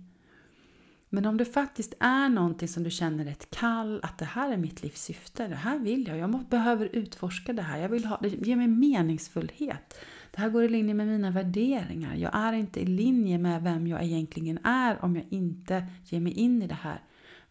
Men 1.14 1.26
om 1.26 1.38
det 1.38 1.46
faktiskt 1.46 1.94
är 2.00 2.30
någonting 2.30 2.68
som 2.68 2.84
du 2.84 2.90
känner 2.90 3.26
ett 3.26 3.50
kall, 3.50 4.00
att 4.04 4.18
det 4.18 4.26
här 4.26 4.52
är 4.52 4.58
mitt 4.58 4.84
livs 4.84 5.02
syfte, 5.02 5.48
det 5.48 5.56
här 5.56 5.80
vill 5.80 6.08
jag, 6.08 6.18
jag 6.18 6.46
behöver 6.50 6.90
utforska 6.94 7.54
det 7.54 7.62
här, 7.62 7.78
jag 7.78 7.90
vill 7.90 8.06
ha, 8.06 8.18
det 8.22 8.28
ger 8.28 8.56
mig 8.56 8.68
meningsfullhet. 8.68 10.00
Det 10.32 10.42
här 10.42 10.50
går 10.50 10.64
i 10.64 10.70
linje 10.70 10.94
med 10.94 11.08
mina 11.08 11.32
värderingar. 11.32 12.16
Jag 12.16 12.32
är 12.36 12.54
inte 12.54 12.80
i 12.80 12.86
linje 12.86 13.38
med 13.38 13.64
vem 13.64 13.88
jag 13.88 14.04
egentligen 14.04 14.60
är 14.64 15.06
om 15.06 15.16
jag 15.16 15.26
inte 15.30 15.88
ger 16.06 16.20
mig 16.20 16.34
in 16.34 16.62
i 16.62 16.68
det 16.68 16.78
här. 16.82 17.02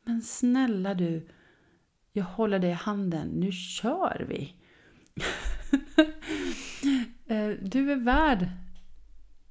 Men 0.04 0.22
snälla 0.22 0.94
du, 0.94 1.28
jag 2.12 2.24
håller 2.24 2.58
dig 2.58 2.70
i 2.70 2.74
handen, 2.74 3.28
nu 3.28 3.52
kör 3.52 4.26
vi! 4.28 4.54
Eh, 7.26 7.50
du 7.62 7.92
är 7.92 7.96
värd 7.96 8.48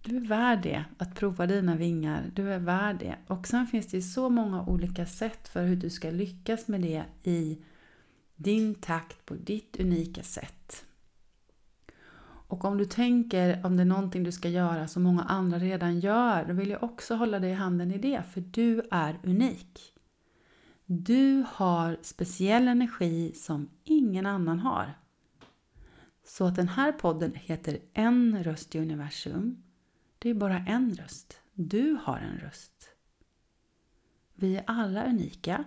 du 0.01 0.17
är 0.17 0.27
värd 0.27 0.63
det, 0.63 0.85
att 0.97 1.15
prova 1.15 1.47
dina 1.47 1.75
vingar. 1.75 2.31
Du 2.33 2.53
är 2.53 2.59
värd 2.59 2.99
det. 2.99 3.15
Och 3.27 3.47
sen 3.47 3.67
finns 3.67 3.88
det 3.88 4.01
så 4.01 4.29
många 4.29 4.65
olika 4.65 5.05
sätt 5.05 5.47
för 5.47 5.65
hur 5.65 5.75
du 5.75 5.89
ska 5.89 6.12
lyckas 6.12 6.67
med 6.67 6.81
det 6.81 7.03
i 7.23 7.62
din 8.35 8.75
takt, 8.75 9.25
på 9.25 9.33
ditt 9.33 9.79
unika 9.79 10.23
sätt. 10.23 10.85
Och 12.49 12.65
om 12.65 12.77
du 12.77 12.85
tänker 12.85 13.65
om 13.65 13.77
det 13.77 13.83
är 13.83 13.85
någonting 13.85 14.23
du 14.23 14.31
ska 14.31 14.49
göra 14.49 14.88
som 14.88 15.03
många 15.03 15.23
andra 15.23 15.59
redan 15.59 15.99
gör, 15.99 16.45
då 16.45 16.53
vill 16.53 16.69
jag 16.69 16.83
också 16.83 17.15
hålla 17.15 17.39
dig 17.39 17.51
i 17.51 17.53
handen 17.53 17.91
i 17.91 17.97
det, 17.97 18.23
för 18.33 18.41
du 18.41 18.81
är 18.91 19.19
unik. 19.23 19.93
Du 20.85 21.45
har 21.47 21.97
speciell 22.01 22.67
energi 22.67 23.33
som 23.35 23.69
ingen 23.83 24.25
annan 24.25 24.59
har. 24.59 24.93
Så 26.25 26.45
att 26.45 26.55
den 26.55 26.67
här 26.67 26.91
podden 26.91 27.31
heter 27.35 27.77
En 27.93 28.43
röst 28.43 28.75
i 28.75 28.79
universum 28.79 29.63
det 30.19 30.29
är 30.29 30.34
bara 30.34 30.58
en 30.58 30.95
röst. 30.95 31.41
Du 31.53 31.97
har 32.03 32.17
en 32.17 32.38
röst. 32.38 32.89
Vi 34.36 34.55
är 34.55 34.63
alla 34.67 35.05
unika 35.05 35.65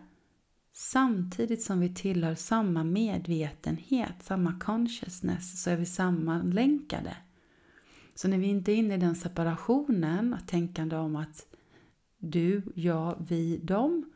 samtidigt 0.72 1.62
som 1.62 1.80
vi 1.80 1.94
tillhör 1.94 2.34
samma 2.34 2.84
medvetenhet, 2.84 4.14
samma 4.22 4.58
consciousness, 4.60 5.62
så 5.62 5.70
är 5.70 5.76
vi 5.76 5.86
sammanlänkade. 5.86 7.16
Så 8.14 8.28
när 8.28 8.38
vi 8.38 8.46
inte 8.46 8.72
är 8.72 8.76
inne 8.76 8.94
i 8.94 8.98
den 8.98 9.14
separationen, 9.14 10.36
tänkande 10.46 10.96
om 10.96 11.16
att 11.16 11.46
du, 12.18 12.62
jag, 12.74 13.26
vi, 13.28 13.56
dem, 13.56 14.12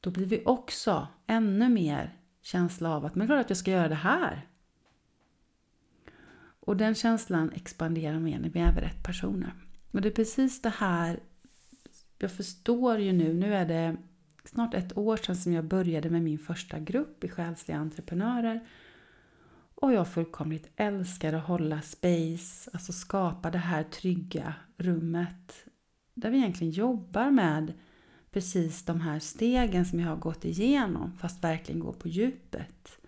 då 0.00 0.10
blir 0.10 0.26
vi 0.26 0.42
också 0.44 1.08
ännu 1.26 1.68
mer 1.68 2.16
känsla 2.42 2.96
av 2.96 3.04
att 3.04 3.14
men 3.14 3.26
klart 3.26 3.40
att 3.40 3.50
jag 3.50 3.56
ska 3.56 3.70
göra 3.70 3.88
det 3.88 3.94
här. 3.94 4.48
Och 6.66 6.76
den 6.76 6.94
känslan 6.94 7.52
expanderar 7.52 8.18
mer 8.18 8.38
när 8.38 8.48
vi 8.48 8.60
är 8.60 8.72
rätt 8.72 9.02
personer. 9.02 9.52
Och 9.90 10.00
det 10.00 10.08
är 10.08 10.12
precis 10.12 10.62
det 10.62 10.72
här, 10.78 11.20
jag 12.18 12.32
förstår 12.32 12.98
ju 12.98 13.12
nu, 13.12 13.34
nu 13.34 13.54
är 13.54 13.66
det 13.66 13.96
snart 14.44 14.74
ett 14.74 14.96
år 14.96 15.16
sedan 15.16 15.36
som 15.36 15.52
jag 15.52 15.64
började 15.64 16.10
med 16.10 16.22
min 16.22 16.38
första 16.38 16.78
grupp 16.78 17.24
i 17.24 17.28
själsliga 17.28 17.78
entreprenörer. 17.78 18.66
Och 19.74 19.92
jag 19.92 20.08
fullkomligt 20.08 20.68
älskar 20.76 21.32
att 21.32 21.46
hålla 21.46 21.80
space, 21.82 22.70
alltså 22.72 22.92
skapa 22.92 23.50
det 23.50 23.58
här 23.58 23.82
trygga 23.82 24.54
rummet 24.76 25.64
där 26.14 26.30
vi 26.30 26.38
egentligen 26.38 26.72
jobbar 26.72 27.30
med 27.30 27.72
precis 28.30 28.84
de 28.84 29.00
här 29.00 29.18
stegen 29.18 29.86
som 29.86 30.00
jag 30.00 30.08
har 30.08 30.16
gått 30.16 30.44
igenom 30.44 31.12
fast 31.12 31.44
verkligen 31.44 31.80
gå 31.80 31.92
på 31.92 32.08
djupet. 32.08 32.98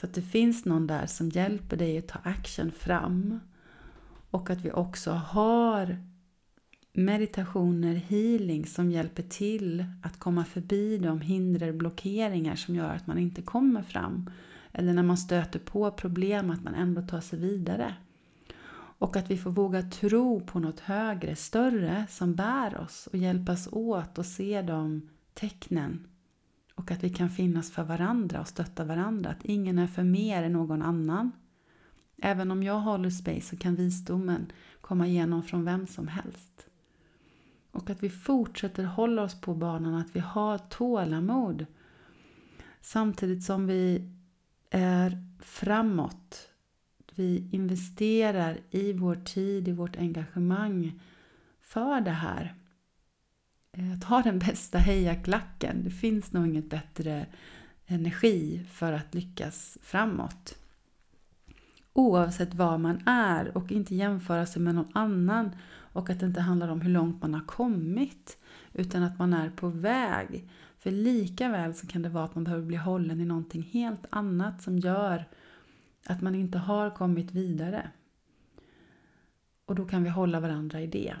Så 0.00 0.06
att 0.06 0.14
det 0.14 0.22
finns 0.22 0.64
någon 0.64 0.86
där 0.86 1.06
som 1.06 1.28
hjälper 1.28 1.76
dig 1.76 1.98
att 1.98 2.08
ta 2.08 2.18
action 2.22 2.70
fram. 2.70 3.40
Och 4.30 4.50
att 4.50 4.60
vi 4.60 4.72
också 4.72 5.10
har 5.10 5.96
meditationer, 6.92 7.94
healing 7.94 8.66
som 8.66 8.90
hjälper 8.90 9.22
till 9.22 9.84
att 10.02 10.18
komma 10.18 10.44
förbi 10.44 10.98
de 10.98 11.20
hinder, 11.20 11.72
blockeringar 11.72 12.56
som 12.56 12.74
gör 12.74 12.90
att 12.90 13.06
man 13.06 13.18
inte 13.18 13.42
kommer 13.42 13.82
fram. 13.82 14.30
Eller 14.72 14.92
när 14.92 15.02
man 15.02 15.18
stöter 15.18 15.58
på 15.58 15.90
problem 15.90 16.50
att 16.50 16.64
man 16.64 16.74
ändå 16.74 17.02
tar 17.02 17.20
sig 17.20 17.38
vidare. 17.38 17.94
Och 18.98 19.16
att 19.16 19.30
vi 19.30 19.38
får 19.38 19.50
våga 19.50 19.82
tro 19.82 20.40
på 20.40 20.58
något 20.58 20.80
högre, 20.80 21.36
större 21.36 22.06
som 22.08 22.34
bär 22.34 22.80
oss 22.80 23.06
och 23.06 23.18
hjälpas 23.18 23.68
åt 23.72 24.18
och 24.18 24.26
se 24.26 24.62
de 24.62 25.08
tecknen. 25.34 26.06
Och 26.76 26.90
att 26.90 27.04
vi 27.04 27.08
kan 27.08 27.30
finnas 27.30 27.70
för 27.70 27.82
varandra 27.84 28.40
och 28.40 28.48
stötta 28.48 28.84
varandra. 28.84 29.30
Att 29.30 29.44
ingen 29.44 29.78
är 29.78 29.86
för 29.86 30.04
mer 30.04 30.42
än 30.42 30.52
någon 30.52 30.82
annan. 30.82 31.32
Även 32.22 32.50
om 32.50 32.62
jag 32.62 32.80
håller 32.80 33.10
space 33.10 33.40
så 33.40 33.56
kan 33.56 33.74
visdomen 33.74 34.52
komma 34.80 35.06
igenom 35.06 35.42
från 35.42 35.64
vem 35.64 35.86
som 35.86 36.08
helst. 36.08 36.66
Och 37.70 37.90
att 37.90 38.02
vi 38.02 38.10
fortsätter 38.10 38.84
hålla 38.84 39.22
oss 39.22 39.40
på 39.40 39.54
banan, 39.54 39.94
att 39.94 40.16
vi 40.16 40.20
har 40.20 40.58
tålamod. 40.58 41.66
Samtidigt 42.80 43.44
som 43.44 43.66
vi 43.66 44.12
är 44.70 45.26
framåt. 45.40 46.48
Vi 47.14 47.48
investerar 47.52 48.58
i 48.70 48.92
vår 48.92 49.14
tid, 49.14 49.68
i 49.68 49.72
vårt 49.72 49.96
engagemang 49.96 51.00
för 51.60 52.00
det 52.00 52.10
här. 52.10 52.54
Eh, 53.76 53.92
att 53.92 54.04
ha 54.04 54.22
den 54.22 54.38
bästa 54.38 54.78
hejaklacken. 54.78 55.84
Det 55.84 55.90
finns 55.90 56.32
nog 56.32 56.46
inget 56.46 56.70
bättre 56.70 57.26
energi 57.86 58.66
för 58.70 58.92
att 58.92 59.14
lyckas 59.14 59.78
framåt. 59.82 60.58
Oavsett 61.92 62.54
var 62.54 62.78
man 62.78 63.02
är 63.06 63.56
och 63.56 63.72
inte 63.72 63.94
jämföra 63.94 64.46
sig 64.46 64.62
med 64.62 64.74
någon 64.74 64.92
annan 64.92 65.50
och 65.68 66.10
att 66.10 66.20
det 66.20 66.26
inte 66.26 66.40
handlar 66.40 66.68
om 66.68 66.80
hur 66.80 66.90
långt 66.90 67.22
man 67.22 67.34
har 67.34 67.44
kommit 67.44 68.38
utan 68.72 69.02
att 69.02 69.18
man 69.18 69.32
är 69.32 69.50
på 69.50 69.68
väg. 69.68 70.48
För 70.78 70.90
lika 70.90 71.48
väl 71.48 71.74
så 71.74 71.86
kan 71.86 72.02
det 72.02 72.08
vara 72.08 72.24
att 72.24 72.34
man 72.34 72.44
behöver 72.44 72.64
bli 72.64 72.76
hållen 72.76 73.20
i 73.20 73.24
någonting 73.24 73.62
helt 73.62 74.06
annat 74.10 74.62
som 74.62 74.78
gör 74.78 75.24
att 76.06 76.22
man 76.22 76.34
inte 76.34 76.58
har 76.58 76.90
kommit 76.90 77.32
vidare. 77.32 77.90
Och 79.66 79.74
då 79.74 79.84
kan 79.84 80.02
vi 80.02 80.10
hålla 80.10 80.40
varandra 80.40 80.80
i 80.80 80.86
det. 80.86 81.14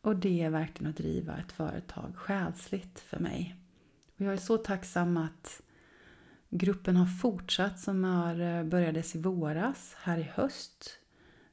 Och 0.00 0.16
det 0.16 0.42
är 0.42 0.50
verkligen 0.50 0.90
att 0.90 0.96
driva 0.96 1.36
ett 1.36 1.52
företag 1.52 2.16
själsligt 2.16 3.00
för 3.00 3.18
mig. 3.18 3.56
Och 4.16 4.24
jag 4.24 4.32
är 4.32 4.36
så 4.36 4.58
tacksam 4.58 5.16
att 5.16 5.62
gruppen 6.50 6.96
har 6.96 7.06
fortsatt 7.06 7.80
som 7.80 8.04
har 8.04 8.40
eh, 8.40 8.64
börjades 8.64 9.14
i 9.14 9.20
våras, 9.20 9.96
här 9.98 10.18
i 10.18 10.22
höst. 10.22 10.98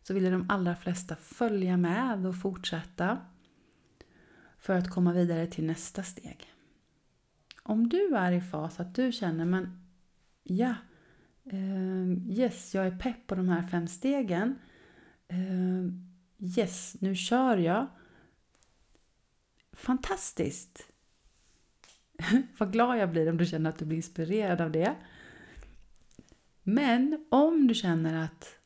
Så 0.03 0.13
ville 0.13 0.29
de 0.29 0.45
allra 0.49 0.75
flesta 0.75 1.15
följa 1.15 1.77
med 1.77 2.25
och 2.25 2.41
fortsätta 2.41 3.17
för 4.57 4.73
att 4.73 4.89
komma 4.89 5.13
vidare 5.13 5.47
till 5.47 5.65
nästa 5.65 6.03
steg. 6.03 6.53
Om 7.63 7.89
du 7.89 8.15
är 8.15 8.31
i 8.31 8.41
fas 8.41 8.79
att 8.79 8.95
du 8.95 9.11
känner 9.11 9.45
men 9.45 9.87
ja, 10.43 10.75
ehm, 11.51 12.31
yes, 12.31 12.75
jag 12.75 12.87
är 12.87 12.99
pepp 12.99 13.27
på 13.27 13.35
de 13.35 13.49
här 13.49 13.67
fem 13.67 13.87
stegen. 13.87 14.55
Ehm, 15.27 16.11
yes, 16.39 16.95
nu 16.99 17.15
kör 17.15 17.57
jag. 17.57 17.87
Fantastiskt! 19.75 20.91
Vad 22.57 22.71
glad 22.71 22.97
jag 22.97 23.11
blir 23.11 23.29
om 23.29 23.37
du 23.37 23.45
känner 23.45 23.69
att 23.69 23.77
du 23.77 23.85
blir 23.85 23.97
inspirerad 23.97 24.61
av 24.61 24.71
det. 24.71 24.95
Men 26.63 27.25
om 27.29 27.67
du 27.67 27.73
känner 27.73 28.25
att 28.25 28.59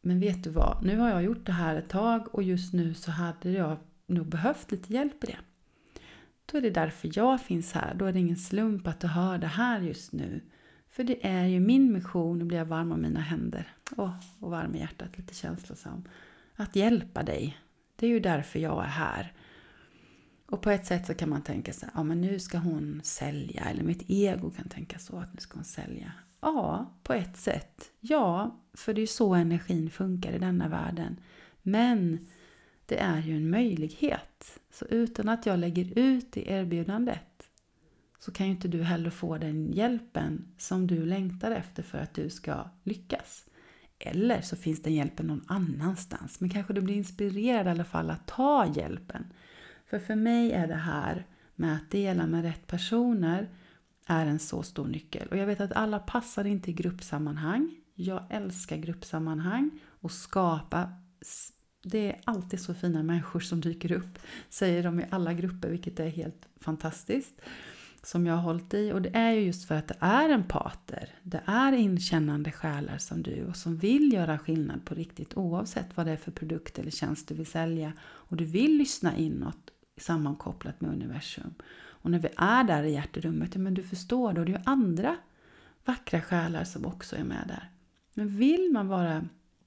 men 0.00 0.20
vet 0.20 0.44
du 0.44 0.50
vad, 0.50 0.84
nu 0.84 0.96
har 0.96 1.10
jag 1.10 1.22
gjort 1.22 1.46
det 1.46 1.52
här 1.52 1.76
ett 1.76 1.88
tag 1.88 2.34
och 2.34 2.42
just 2.42 2.72
nu 2.72 2.94
så 2.94 3.10
hade 3.10 3.50
jag 3.50 3.78
nog 4.06 4.26
behövt 4.26 4.70
lite 4.70 4.92
hjälp 4.92 5.24
i 5.24 5.26
det. 5.26 5.38
Då 6.46 6.58
är 6.58 6.62
det 6.62 6.70
därför 6.70 7.10
jag 7.14 7.40
finns 7.40 7.72
här. 7.72 7.94
Då 7.94 8.04
är 8.04 8.12
det 8.12 8.18
ingen 8.18 8.36
slump 8.36 8.86
att 8.86 9.00
du 9.00 9.06
hör 9.06 9.38
det 9.38 9.46
här 9.46 9.80
just 9.80 10.12
nu. 10.12 10.40
För 10.88 11.04
det 11.04 11.26
är 11.26 11.44
ju 11.44 11.60
min 11.60 11.92
mission, 11.92 12.38
nu 12.38 12.44
blir 12.44 12.58
jag 12.58 12.64
varm 12.64 12.92
om 12.92 13.02
mina 13.02 13.20
händer 13.20 13.72
oh, 13.96 14.14
och 14.38 14.50
varm 14.50 14.74
i 14.74 14.78
hjärtat, 14.78 15.18
lite 15.18 15.34
känslosam. 15.34 16.04
Att 16.56 16.76
hjälpa 16.76 17.22
dig. 17.22 17.58
Det 17.96 18.06
är 18.06 18.10
ju 18.10 18.20
därför 18.20 18.58
jag 18.58 18.84
är 18.84 18.88
här. 18.88 19.32
Och 20.50 20.62
på 20.62 20.70
ett 20.70 20.86
sätt 20.86 21.06
så 21.06 21.14
kan 21.14 21.28
man 21.28 21.42
tänka 21.42 21.72
sig, 21.72 21.88
ja 21.94 22.02
men 22.02 22.20
nu 22.20 22.38
ska 22.38 22.58
hon 22.58 23.00
sälja, 23.04 23.64
eller 23.64 23.82
mitt 23.82 24.04
ego 24.10 24.50
kan 24.50 24.68
tänka 24.68 24.98
så, 24.98 25.16
att 25.16 25.34
nu 25.34 25.40
ska 25.40 25.54
hon 25.54 25.64
sälja. 25.64 26.12
Ja, 26.40 26.92
på 27.02 27.12
ett 27.12 27.36
sätt. 27.36 27.90
Ja, 28.00 28.60
för 28.74 28.94
det 28.94 28.98
är 28.98 29.02
ju 29.02 29.06
så 29.06 29.34
energin 29.34 29.90
funkar 29.90 30.32
i 30.32 30.38
denna 30.38 30.68
världen. 30.68 31.20
Men 31.62 32.26
det 32.86 32.98
är 32.98 33.22
ju 33.22 33.36
en 33.36 33.50
möjlighet. 33.50 34.60
Så 34.70 34.84
utan 34.84 35.28
att 35.28 35.46
jag 35.46 35.58
lägger 35.58 35.98
ut 35.98 36.32
det 36.32 36.50
erbjudandet 36.50 37.50
så 38.18 38.32
kan 38.32 38.46
ju 38.46 38.52
inte 38.52 38.68
du 38.68 38.82
heller 38.82 39.10
få 39.10 39.38
den 39.38 39.72
hjälpen 39.72 40.54
som 40.58 40.86
du 40.86 41.06
längtar 41.06 41.50
efter 41.50 41.82
för 41.82 41.98
att 41.98 42.14
du 42.14 42.30
ska 42.30 42.70
lyckas. 42.82 43.44
Eller 43.98 44.40
så 44.40 44.56
finns 44.56 44.82
den 44.82 44.94
hjälpen 44.94 45.26
någon 45.26 45.44
annanstans. 45.46 46.40
Men 46.40 46.50
kanske 46.50 46.72
du 46.72 46.80
blir 46.80 46.94
inspirerad 46.94 47.66
i 47.66 47.70
alla 47.70 47.84
fall 47.84 48.10
att 48.10 48.26
ta 48.26 48.66
hjälpen. 48.66 49.32
För 49.90 49.98
för 49.98 50.14
mig 50.14 50.52
är 50.52 50.66
det 50.66 50.74
här 50.74 51.26
med 51.54 51.76
att 51.76 51.90
dela 51.90 52.26
med 52.26 52.42
rätt 52.42 52.66
personer 52.66 53.48
är 54.06 54.26
en 54.26 54.38
så 54.38 54.62
stor 54.62 54.86
nyckel. 54.86 55.28
Och 55.28 55.36
jag 55.36 55.46
vet 55.46 55.60
att 55.60 55.72
alla 55.72 55.98
passar 55.98 56.44
inte 56.44 56.70
i 56.70 56.72
gruppsammanhang. 56.74 57.76
Jag 57.94 58.22
älskar 58.30 58.76
gruppsammanhang 58.76 59.70
och 60.00 60.12
skapa 60.12 60.92
det 61.82 62.12
är 62.12 62.20
alltid 62.24 62.60
så 62.60 62.74
fina 62.74 63.02
människor 63.02 63.40
som 63.40 63.60
dyker 63.60 63.92
upp, 63.92 64.18
säger 64.48 64.82
de 64.82 65.00
i 65.00 65.04
alla 65.10 65.32
grupper, 65.32 65.68
vilket 65.68 66.00
är 66.00 66.08
helt 66.08 66.48
fantastiskt. 66.60 67.40
Som 68.02 68.26
jag 68.26 68.34
har 68.34 68.42
hållit 68.42 68.74
i. 68.74 68.92
Och 68.92 69.02
det 69.02 69.16
är 69.16 69.32
ju 69.32 69.40
just 69.40 69.68
för 69.68 69.74
att 69.74 69.88
det 69.88 69.96
är 70.00 70.28
en 70.28 70.44
pater. 70.44 71.08
Det 71.22 71.42
är 71.46 71.72
inkännande 71.72 72.52
själar 72.52 72.98
som 72.98 73.22
du 73.22 73.44
och 73.44 73.56
som 73.56 73.76
vill 73.76 74.12
göra 74.12 74.38
skillnad 74.38 74.84
på 74.84 74.94
riktigt 74.94 75.36
oavsett 75.36 75.96
vad 75.96 76.06
det 76.06 76.12
är 76.12 76.16
för 76.16 76.30
produkt 76.30 76.78
eller 76.78 76.90
tjänst 76.90 77.28
du 77.28 77.34
vill 77.34 77.46
sälja. 77.46 77.92
Och 78.00 78.36
du 78.36 78.44
vill 78.44 78.78
lyssna 78.78 79.16
inåt 79.16 79.70
sammankopplat 79.98 80.80
med 80.80 80.90
universum. 80.90 81.54
Och 82.00 82.10
när 82.10 82.18
vi 82.18 82.28
är 82.36 82.64
där 82.64 82.82
i 82.82 82.92
hjärterummet, 82.92 83.54
ja 83.54 83.60
men 83.60 83.74
du 83.74 83.82
förstår, 83.82 84.32
då 84.32 84.40
är 84.40 84.44
det 84.44 84.52
ju 84.52 84.58
andra 84.64 85.16
vackra 85.84 86.20
själar 86.20 86.64
som 86.64 86.86
också 86.86 87.16
är 87.16 87.24
med 87.24 87.44
där. 87.48 87.70
Men 88.14 88.36
vill 88.36 88.70
man 88.72 88.88
vara 88.88 89.24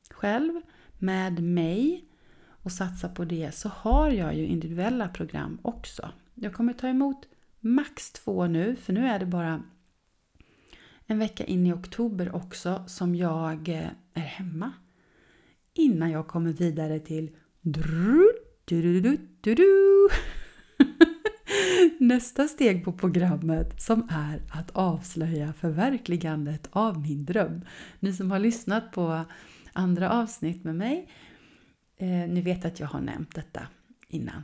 själv 0.09 0.61
med 0.99 1.43
mig 1.43 2.05
och 2.63 2.71
satsa 2.71 3.09
på 3.09 3.25
det 3.25 3.55
så 3.55 3.69
har 3.69 4.09
jag 4.09 4.35
ju 4.35 4.45
individuella 4.45 5.07
program 5.07 5.59
också. 5.61 6.11
Jag 6.35 6.53
kommer 6.53 6.73
ta 6.73 6.87
emot 6.87 7.27
max 7.59 8.11
två 8.11 8.47
nu, 8.47 8.75
för 8.75 8.93
nu 8.93 9.07
är 9.07 9.19
det 9.19 9.25
bara 9.25 9.63
en 11.05 11.19
vecka 11.19 11.43
in 11.43 11.67
i 11.67 11.73
oktober 11.73 12.35
också 12.35 12.83
som 12.87 13.15
jag 13.15 13.69
eh, 13.69 13.87
är 14.13 14.21
hemma. 14.21 14.71
Innan 15.73 16.11
jag 16.11 16.27
kommer 16.27 16.53
vidare 16.53 16.99
till 16.99 17.35
nästa 21.99 22.47
steg 22.47 22.85
på 22.85 22.93
programmet 22.93 23.81
som 23.81 24.07
är 24.09 24.41
att 24.51 24.71
avslöja 24.71 25.53
förverkligandet 25.53 26.67
av 26.71 27.01
min 27.01 27.25
dröm. 27.25 27.61
Ni 27.99 28.13
som 28.13 28.31
har 28.31 28.39
lyssnat 28.39 28.91
på 28.91 29.25
andra 29.73 30.11
avsnitt 30.11 30.63
med 30.63 30.75
mig, 30.75 31.09
eh, 31.97 32.07
ni 32.07 32.41
vet 32.41 32.65
att 32.65 32.79
jag 32.79 32.87
har 32.87 33.01
nämnt 33.01 33.35
detta 33.35 33.67
innan. 34.07 34.43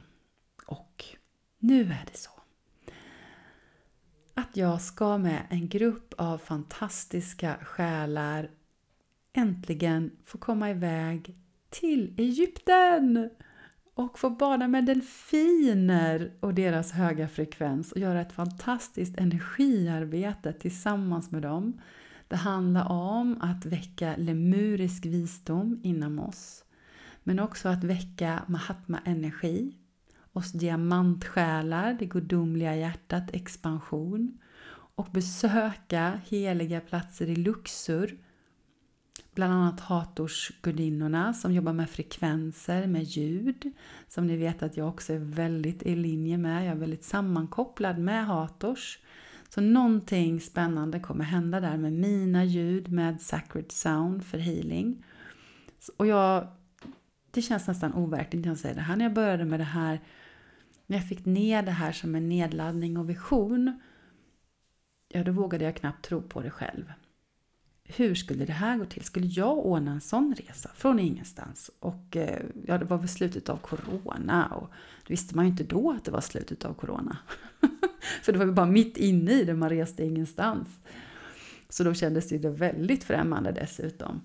Och 0.65 1.05
nu 1.59 1.81
är 1.81 2.05
det 2.11 2.17
så 2.17 2.31
att 4.33 4.57
jag 4.57 4.81
ska 4.81 5.17
med 5.17 5.47
en 5.49 5.69
grupp 5.69 6.13
av 6.17 6.37
fantastiska 6.37 7.57
själar 7.61 8.49
äntligen 9.33 10.11
få 10.25 10.37
komma 10.37 10.71
iväg 10.71 11.35
till 11.69 12.13
Egypten 12.17 13.29
och 13.97 14.19
få 14.19 14.29
bada 14.29 14.67
med 14.67 14.85
delfiner 14.85 16.31
och 16.39 16.53
deras 16.53 16.91
höga 16.91 17.27
frekvens 17.27 17.91
och 17.91 17.97
göra 17.97 18.21
ett 18.21 18.33
fantastiskt 18.33 19.17
energiarbete 19.17 20.53
tillsammans 20.53 21.31
med 21.31 21.41
dem. 21.41 21.81
Det 22.27 22.35
handlar 22.35 22.91
om 22.91 23.41
att 23.41 23.65
väcka 23.65 24.15
lemurisk 24.17 25.05
visdom 25.05 25.79
inom 25.83 26.19
oss 26.19 26.63
men 27.23 27.39
också 27.39 27.69
att 27.69 27.83
väcka 27.83 28.43
Mahatma-energi, 28.47 29.75
oss 30.33 30.51
diamantsjälar, 30.51 31.93
det 31.99 32.05
gudomliga 32.05 32.75
hjärtat, 32.75 33.31
expansion 33.33 34.37
och 34.95 35.07
besöka 35.11 36.21
heliga 36.25 36.81
platser 36.81 37.29
i 37.29 37.35
Luxor 37.35 38.11
Bland 39.37 39.53
annat 39.53 39.79
Hatorsgudinnorna 39.79 41.33
som 41.33 41.53
jobbar 41.53 41.73
med 41.73 41.89
frekvenser, 41.89 42.87
med 42.87 43.03
ljud. 43.03 43.73
Som 44.07 44.27
ni 44.27 44.37
vet 44.37 44.63
att 44.63 44.77
jag 44.77 44.87
också 44.87 45.13
är 45.13 45.17
väldigt 45.17 45.83
i 45.83 45.95
linje 45.95 46.37
med. 46.37 46.65
Jag 46.65 46.71
är 46.71 46.75
väldigt 46.75 47.03
sammankopplad 47.03 47.97
med 47.99 48.25
Hators. 48.25 48.99
Så 49.49 49.61
någonting 49.61 50.41
spännande 50.41 50.99
kommer 50.99 51.25
hända 51.25 51.59
där 51.59 51.77
med 51.77 51.93
mina 51.93 52.43
ljud, 52.43 52.91
med 52.91 53.21
Sacred 53.21 53.71
Sound 53.71 54.25
för 54.25 54.37
healing. 54.37 55.05
Och 55.97 56.07
jag, 56.07 56.47
det 57.31 57.41
känns 57.41 57.67
nästan 57.67 57.93
overkligt 57.93 58.45
när 58.45 58.51
jag 58.51 58.57
säger 58.57 58.75
det 58.75 58.81
här. 58.81 58.95
När 58.95 59.05
jag 59.05 59.13
började 59.13 59.45
med 59.45 59.59
det 59.59 59.63
här, 59.63 59.99
när 60.85 60.97
jag 60.97 61.09
fick 61.09 61.25
ner 61.25 61.63
det 61.63 61.71
här 61.71 61.91
som 61.91 62.15
en 62.15 62.29
nedladdning 62.29 62.97
och 62.97 63.09
vision, 63.09 63.79
ja 65.07 65.23
då 65.23 65.31
vågade 65.31 65.65
jag 65.65 65.75
knappt 65.75 66.05
tro 66.05 66.21
på 66.21 66.41
det 66.41 66.51
själv. 66.51 66.93
Hur 67.87 68.15
skulle 68.15 68.45
det 68.45 68.53
här 68.53 68.77
gå 68.77 68.85
till? 68.85 69.03
Skulle 69.03 69.27
jag 69.27 69.57
ordna 69.57 69.91
en 69.91 70.01
sån 70.01 70.35
resa 70.37 70.69
från 70.75 70.99
ingenstans? 70.99 71.71
Och 71.79 72.15
eh, 72.15 72.41
ja, 72.65 72.77
det 72.77 72.85
var 72.85 72.97
väl 72.97 73.07
slutet 73.07 73.49
av 73.49 73.57
corona 73.57 74.47
och 74.47 74.69
det 75.07 75.13
visste 75.13 75.35
man 75.35 75.45
ju 75.45 75.51
inte 75.51 75.63
då 75.63 75.91
att 75.91 76.05
det 76.05 76.11
var 76.11 76.21
slutet 76.21 76.65
av 76.65 76.73
corona. 76.73 77.17
För 78.23 78.31
det 78.31 78.37
var 78.37 78.45
ju 78.45 78.51
bara 78.51 78.65
mitt 78.65 78.97
inne 78.97 79.31
i 79.31 79.43
det, 79.43 79.53
man 79.53 79.69
reste 79.69 80.03
ingenstans. 80.03 80.67
Så 81.69 81.83
då 81.83 81.93
kändes 81.93 82.29
det 82.29 82.49
väldigt 82.49 83.03
främmande 83.03 83.51
dessutom. 83.51 84.21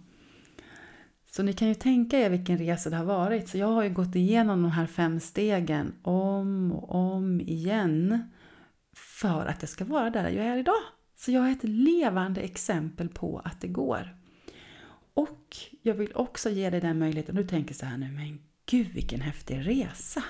Så 1.31 1.43
ni 1.43 1.53
kan 1.53 1.69
ju 1.69 1.75
tänka 1.75 2.19
er 2.19 2.31
vilken 2.31 2.59
resa 2.59 2.91
det 2.91 2.97
har 2.97 3.05
varit. 3.05 3.49
Så 3.49 3.59
jag 3.59 3.67
har 3.67 3.83
ju 3.83 3.91
gått 3.91 4.15
igenom 4.15 4.63
de 4.63 4.71
här 4.71 4.87
fem 4.87 5.21
stegen 5.21 5.93
om 6.03 6.73
och 6.73 6.95
om 6.95 7.41
igen 7.41 8.31
för 8.95 9.47
att 9.47 9.63
jag 9.63 9.69
ska 9.69 9.85
vara 9.85 10.11
där 10.11 10.31
jag 10.31 10.47
är 10.47 10.57
idag. 10.57 10.83
Så 11.25 11.31
jag 11.31 11.49
är 11.49 11.53
ett 11.53 11.65
levande 11.65 12.41
exempel 12.41 13.09
på 13.09 13.39
att 13.45 13.61
det 13.61 13.69
går. 13.69 14.17
Och 15.15 15.57
jag 15.83 15.95
vill 15.95 16.13
också 16.15 16.51
ge 16.51 16.71
dig 16.71 16.81
den 16.81 16.99
möjligheten. 16.99 17.37
Du 17.37 17.47
tänker 17.47 17.75
så 17.75 17.87
här 17.87 17.99
nu, 17.99 18.11
men 18.11 18.39
gud 18.67 18.89
vilken 18.89 19.21
häftig 19.21 19.67
resa! 19.67 20.25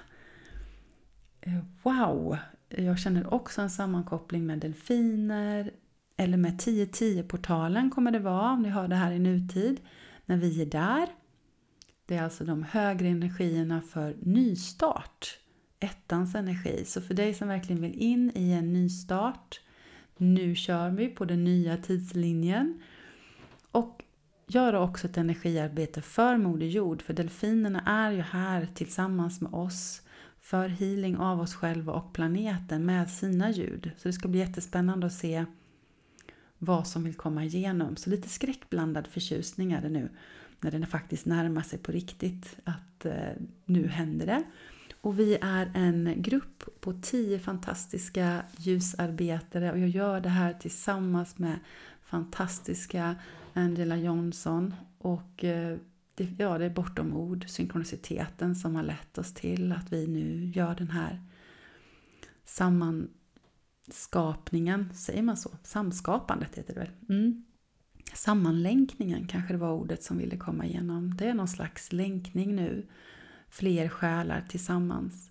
Eh, 1.41 1.59
wow! 1.83 2.39
Jag 2.69 2.99
känner 2.99 3.35
också 3.35 3.61
en 3.61 3.71
sammankoppling 3.71 4.47
med 4.47 4.59
delfiner, 4.59 5.71
eller 6.17 6.37
med 6.37 6.61
1010-portalen 6.61 7.91
kommer 7.91 8.11
det 8.11 8.19
vara 8.19 8.53
om 8.53 8.63
ni 8.63 8.69
hör 8.69 8.89
det 8.89 8.97
här 8.97 9.13
i 9.13 9.19
nutid, 9.19 9.81
när 10.27 10.37
vi 10.37 10.63
är 10.63 10.67
där. 10.67 11.09
Det 12.07 12.17
är 12.17 12.23
alltså 12.23 12.45
de 12.45 12.63
högre 12.63 13.09
energierna 13.09 13.81
för 13.81 14.17
nystart, 14.23 15.39
ettans 15.81 16.35
energi. 16.35 16.85
Så 16.85 17.01
för 17.01 17.15
dig 17.15 17.35
som 17.35 17.49
verkligen 17.49 17.83
vill 17.83 17.95
in 17.95 18.33
i 18.35 18.53
en 18.53 18.73
nystart, 18.73 19.61
nu 20.17 20.55
kör 20.55 20.91
vi 20.91 21.09
på 21.09 21.25
den 21.25 21.45
nya 21.45 21.77
tidslinjen. 21.77 22.83
Och 23.73 24.05
göra 24.47 24.81
också 24.81 25.07
ett 25.07 25.17
energiarbete 25.17 26.03
för 26.03 26.37
Moder 26.37 26.67
Jord, 26.67 27.03
för 27.03 27.15
delfinerna 27.15 27.81
är 27.81 28.11
ju 28.13 28.21
här 28.21 28.69
tillsammans 28.75 29.41
med 29.41 29.55
oss 29.55 30.03
för 30.41 30.69
healing 30.69 31.17
av 31.17 31.41
oss 31.41 31.55
själva 31.55 31.93
och 31.93 32.13
planeten 32.13 32.87
med 32.87 33.11
sina 33.11 33.51
ljud. 33.51 33.91
Så 33.97 34.09
det 34.09 34.13
ska 34.13 34.29
bli 34.29 34.41
jättespännande 34.41 35.07
att 35.07 35.13
se 35.13 35.45
vad 36.59 36.87
som 36.87 37.05
vill 37.05 37.15
komma 37.15 37.45
igenom. 37.45 37.97
Så 37.97 38.11
lite 38.11 38.29
skräckblandad 38.29 39.07
förtjusning 39.07 39.73
är 39.73 39.83
det 39.83 39.89
nu 39.89 40.09
när 40.61 40.71
den 40.71 40.87
faktiskt 40.87 41.27
närmar 41.27 41.63
sig 41.63 41.79
på 41.79 41.93
riktigt 41.93 42.57
att 42.65 43.05
eh, 43.05 43.33
nu 43.65 43.89
händer 43.89 44.27
det. 44.27 44.43
Och 45.03 45.19
vi 45.19 45.39
är 45.41 45.71
en 45.75 46.15
grupp 46.17 46.81
på 46.81 46.93
tio 46.93 47.39
fantastiska 47.39 48.43
ljusarbetare 48.57 49.73
och 49.73 49.79
jag 49.79 49.89
gör 49.89 50.21
det 50.21 50.29
här 50.29 50.53
tillsammans 50.53 51.39
med 51.39 51.59
fantastiska 52.03 53.17
Angela 53.53 53.97
Johnson 53.97 54.75
och 54.99 55.45
eh, 55.45 55.79
det, 56.15 56.29
ja, 56.39 56.59
det 56.59 56.65
är 56.65 56.71
bortom 56.71 57.17
ord, 57.17 57.45
synkroniciteten 57.49 58.55
som 58.55 58.75
har 58.75 58.83
lett 58.83 59.19
oss 59.19 59.35
till 59.35 59.73
att 59.73 59.93
vi 59.93 60.07
nu 60.07 60.53
gör 60.55 60.75
den 60.75 60.91
här 60.91 61.23
sammanskapningen, 62.45 64.95
säger 64.95 65.23
man 65.23 65.37
så? 65.37 65.51
Samskapandet 65.63 66.59
heter 66.59 66.75
det 66.75 66.81
väl? 66.81 66.91
Mm. 67.09 67.45
Sammanlänkningen 68.15 69.27
kanske 69.27 69.55
det 69.55 69.59
var 69.59 69.73
ordet 69.73 70.03
som 70.03 70.19
ville 70.19 70.37
komma 70.37 70.67
igenom. 70.67 71.17
Det 71.17 71.29
är 71.29 71.35
någon 71.35 71.49
slags 71.49 71.93
länkning 71.93 72.57
nu, 72.57 72.87
fler 73.53 73.89
själar 73.89 74.45
tillsammans. 74.49 75.31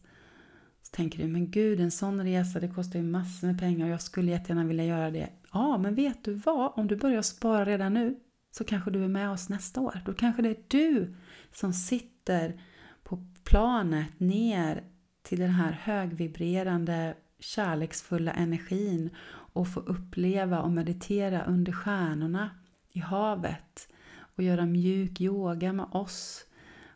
Så 0.82 0.96
tänker 0.96 1.18
du, 1.18 1.28
men 1.28 1.52
gud 1.52 1.80
en 1.80 1.92
sån 1.92 2.24
resa 2.24 2.60
det 2.60 2.68
kostar 2.68 3.00
ju 3.00 3.06
massor 3.06 3.48
med 3.48 3.60
pengar 3.60 3.86
och 3.86 3.92
jag 3.92 4.02
skulle 4.02 4.32
jättegärna 4.32 4.64
vilja 4.64 4.86
göra 4.86 5.12
det. 5.12 5.30
Ja, 5.54 5.78
men 5.78 5.96
vet 5.96 6.24
du 6.24 6.34
vad? 6.34 6.72
Om 6.76 6.88
du 6.88 6.96
börjar 6.96 7.22
spara 7.22 7.66
redan 7.66 7.94
nu 7.94 8.20
så 8.52 8.64
kanske 8.64 8.92
du 8.92 9.04
är 9.04 9.08
med 9.08 9.30
oss 9.30 9.50
nästa 9.50 9.82
år. 9.82 10.02
Då 10.06 10.14
kanske 10.14 10.42
det 10.42 10.50
är 10.50 10.64
du 10.68 11.16
som 11.54 11.74
sitter 11.74 12.62
på 13.04 13.26
planet 13.44 14.20
ner 14.20 14.84
till 15.22 15.40
den 15.40 15.50
här 15.50 15.72
högvibrerande 15.72 17.16
kärleksfulla 17.40 18.32
energin 18.32 19.10
och 19.54 19.68
få 19.68 19.80
uppleva 19.80 20.62
och 20.62 20.72
meditera 20.72 21.44
under 21.44 21.72
stjärnorna 21.72 22.50
i 22.90 23.00
havet 23.00 23.88
och 24.36 24.44
göra 24.44 24.66
mjuk 24.66 25.22
yoga 25.22 25.74
med 25.74 25.86
oss 25.92 26.46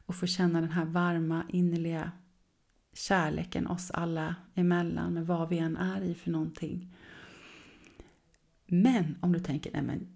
och 0.05 0.15
få 0.15 0.25
känna 0.27 0.61
den 0.61 0.71
här 0.71 0.85
varma 0.85 1.43
innerliga 1.49 2.11
kärleken 2.93 3.67
oss 3.67 3.91
alla 3.91 4.35
emellan 4.55 5.13
med 5.13 5.27
vad 5.27 5.49
vi 5.49 5.57
än 5.57 5.77
är 5.77 6.01
i 6.01 6.13
för 6.13 6.31
någonting. 6.31 6.93
Men 8.65 9.17
om 9.21 9.33
du 9.33 9.39
tänker, 9.39 9.71
nej 9.71 9.81
men 9.81 10.07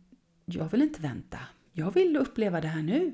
jag 0.46 0.72
vill 0.72 0.82
inte 0.82 1.02
vänta. 1.02 1.40
Jag 1.72 1.94
vill 1.94 2.18
uppleva 2.18 2.62
det 2.62 2.68
här 2.68 2.82
nu. 2.82 3.14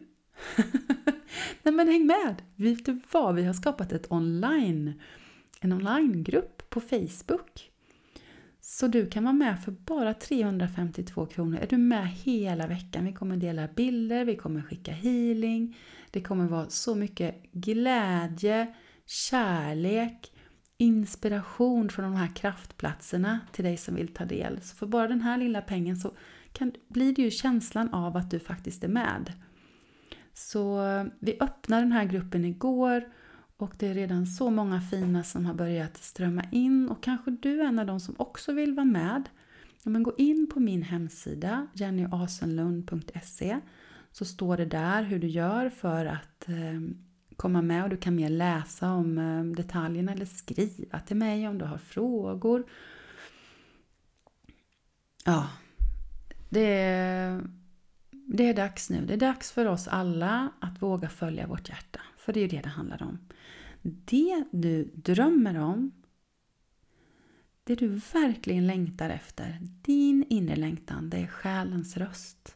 Nej 1.64 1.74
men 1.74 1.88
häng 1.88 2.06
med! 2.06 2.42
Vet 2.56 2.86
du 2.86 3.00
vad? 3.12 3.36
Vi 3.36 3.44
har 3.44 3.54
skapat 3.54 3.92
ett 3.92 4.12
online, 4.12 4.94
en 5.62 5.74
onlinegrupp 5.74 6.70
på 6.70 6.82
Facebook. 6.82 7.72
Så 8.62 8.88
du 8.88 9.10
kan 9.10 9.24
vara 9.24 9.34
med 9.34 9.64
för 9.64 9.72
bara 9.72 10.14
352 10.14 11.26
kronor. 11.26 11.58
Är 11.58 11.68
du 11.68 11.78
med 11.78 12.08
hela 12.08 12.68
veckan? 12.68 13.06
Vi 13.06 13.14
kommer 13.14 13.38
dela 13.38 13.68
bilder, 13.68 14.26
vi 14.26 14.36
kommer 14.36 14.62
skicka 14.62 14.92
healing. 14.92 15.78
Det 16.16 16.22
kommer 16.22 16.48
vara 16.48 16.70
så 16.70 16.96
mycket 16.96 17.52
glädje, 17.52 18.76
kärlek, 19.06 20.32
inspiration 20.78 21.90
från 21.90 22.06
de 22.06 22.16
här 22.16 22.36
kraftplatserna 22.36 23.40
till 23.52 23.64
dig 23.64 23.78
som 23.78 23.96
vill 23.96 24.14
ta 24.14 24.26
del. 24.26 24.62
Så 24.62 24.76
för 24.76 24.88
bara 24.88 25.08
den 25.08 25.22
här 25.22 25.38
lilla 25.38 25.62
pengen 25.62 25.98
så 25.98 26.12
kan, 26.52 26.72
blir 26.88 27.16
det 27.16 27.22
ju 27.22 27.32
känslan 27.32 27.94
av 27.94 28.18
att 28.18 28.32
du 28.32 28.40
faktiskt 28.40 28.84
är 28.84 28.88
med. 28.88 29.34
Så 30.34 30.86
eh, 30.86 31.06
vi 31.20 31.38
öppnade 31.40 31.82
den 31.82 31.92
här 31.92 32.06
gruppen 32.06 32.46
igår 32.46 33.10
och 33.58 33.76
det 33.80 33.88
är 33.88 33.94
redan 33.94 34.28
så 34.28 34.50
många 34.50 34.82
fina 34.82 35.24
som 35.24 35.46
har 35.46 35.54
börjat 35.54 35.98
strömma 35.98 36.44
in 36.52 36.90
och 36.90 37.04
kanske 37.04 37.32
du 37.32 37.62
är 37.62 37.66
en 37.66 37.80
av 37.80 37.86
dem 37.86 38.00
som 38.00 38.16
också 38.18 38.54
vill 38.54 38.74
vara 38.74 38.86
med. 38.86 39.30
Ja, 39.84 39.90
men 39.90 40.04
gå 40.04 40.16
in 40.18 40.50
på 40.54 40.60
min 40.60 40.84
hemsida 40.84 41.68
jennyasenlund.se 41.74 43.60
så 44.18 44.26
står 44.26 44.58
det 44.58 44.66
där 44.66 45.04
hur 45.04 45.20
du 45.20 45.28
gör 45.28 45.70
för 45.70 46.06
att 46.06 46.50
eh, 46.50 46.82
komma 47.36 47.62
med 47.62 47.84
och 47.84 47.90
du 47.90 47.98
kan 47.98 48.16
mer 48.16 48.30
läsa 48.30 48.92
om 48.92 49.18
eh, 49.18 49.44
detaljerna 49.44 50.12
eller 50.12 50.26
skriva 50.26 51.00
till 51.00 51.16
mig 51.16 51.48
om 51.48 51.58
du 51.58 51.66
har 51.66 51.78
frågor. 51.78 52.64
Ja, 55.26 55.50
det 56.50 56.74
är, 56.74 57.42
det 58.12 58.50
är 58.50 58.54
dags 58.54 58.90
nu. 58.90 59.06
Det 59.06 59.14
är 59.14 59.18
dags 59.18 59.52
för 59.52 59.66
oss 59.66 59.88
alla 59.88 60.52
att 60.60 60.82
våga 60.82 61.10
följa 61.10 61.48
vårt 61.48 61.70
hjärta. 61.70 62.02
För 62.18 62.34
det 62.34 62.40
är 62.40 62.42
ju 62.42 62.48
det 62.48 62.62
det 62.62 62.70
handlar 62.70 63.04
om. 63.04 63.20
Det 63.82 64.44
du 64.52 64.92
drömmer 64.94 65.58
om, 65.60 65.92
det 67.64 67.76
du 67.76 67.88
verkligen 67.88 68.68
längtar 68.68 69.10
efter, 69.10 69.58
din 69.82 70.26
inre 70.30 70.56
längtan, 70.56 71.10
det 71.10 71.18
är 71.18 71.28
själens 71.28 71.98
röst. 71.98 72.56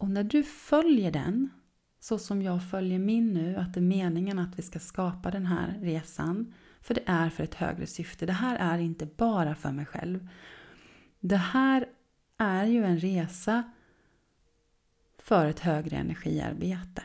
Och 0.00 0.10
när 0.10 0.24
du 0.24 0.42
följer 0.42 1.12
den, 1.12 1.50
så 1.98 2.18
som 2.18 2.42
jag 2.42 2.70
följer 2.70 2.98
min 2.98 3.32
nu, 3.32 3.56
att 3.56 3.74
det 3.74 3.80
är 3.80 3.82
meningen 3.82 4.38
att 4.38 4.58
vi 4.58 4.62
ska 4.62 4.78
skapa 4.78 5.30
den 5.30 5.46
här 5.46 5.78
resan, 5.80 6.54
för 6.80 6.94
det 6.94 7.02
är 7.06 7.30
för 7.30 7.44
ett 7.44 7.54
högre 7.54 7.86
syfte. 7.86 8.26
Det 8.26 8.32
här 8.32 8.56
är 8.56 8.78
inte 8.78 9.06
bara 9.06 9.54
för 9.54 9.72
mig 9.72 9.86
själv. 9.86 10.28
Det 11.20 11.36
här 11.36 11.86
är 12.38 12.64
ju 12.64 12.84
en 12.84 12.98
resa 12.98 13.62
för 15.18 15.46
ett 15.46 15.60
högre 15.60 15.96
energiarbete. 15.96 17.02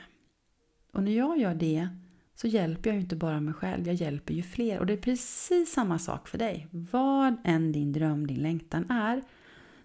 Och 0.91 1.03
när 1.03 1.11
jag 1.11 1.39
gör 1.39 1.55
det 1.55 1.89
så 2.35 2.47
hjälper 2.47 2.89
jag 2.89 2.95
ju 2.95 3.01
inte 3.01 3.15
bara 3.15 3.41
mig 3.41 3.53
själv, 3.53 3.87
jag 3.87 3.95
hjälper 3.95 4.33
ju 4.33 4.43
fler. 4.43 4.79
Och 4.79 4.85
det 4.85 4.93
är 4.93 4.97
precis 4.97 5.73
samma 5.73 5.99
sak 5.99 6.27
för 6.27 6.37
dig. 6.37 6.67
Vad 6.71 7.35
än 7.43 7.71
din 7.71 7.93
dröm, 7.93 8.27
din 8.27 8.41
längtan 8.41 8.91
är, 8.91 9.23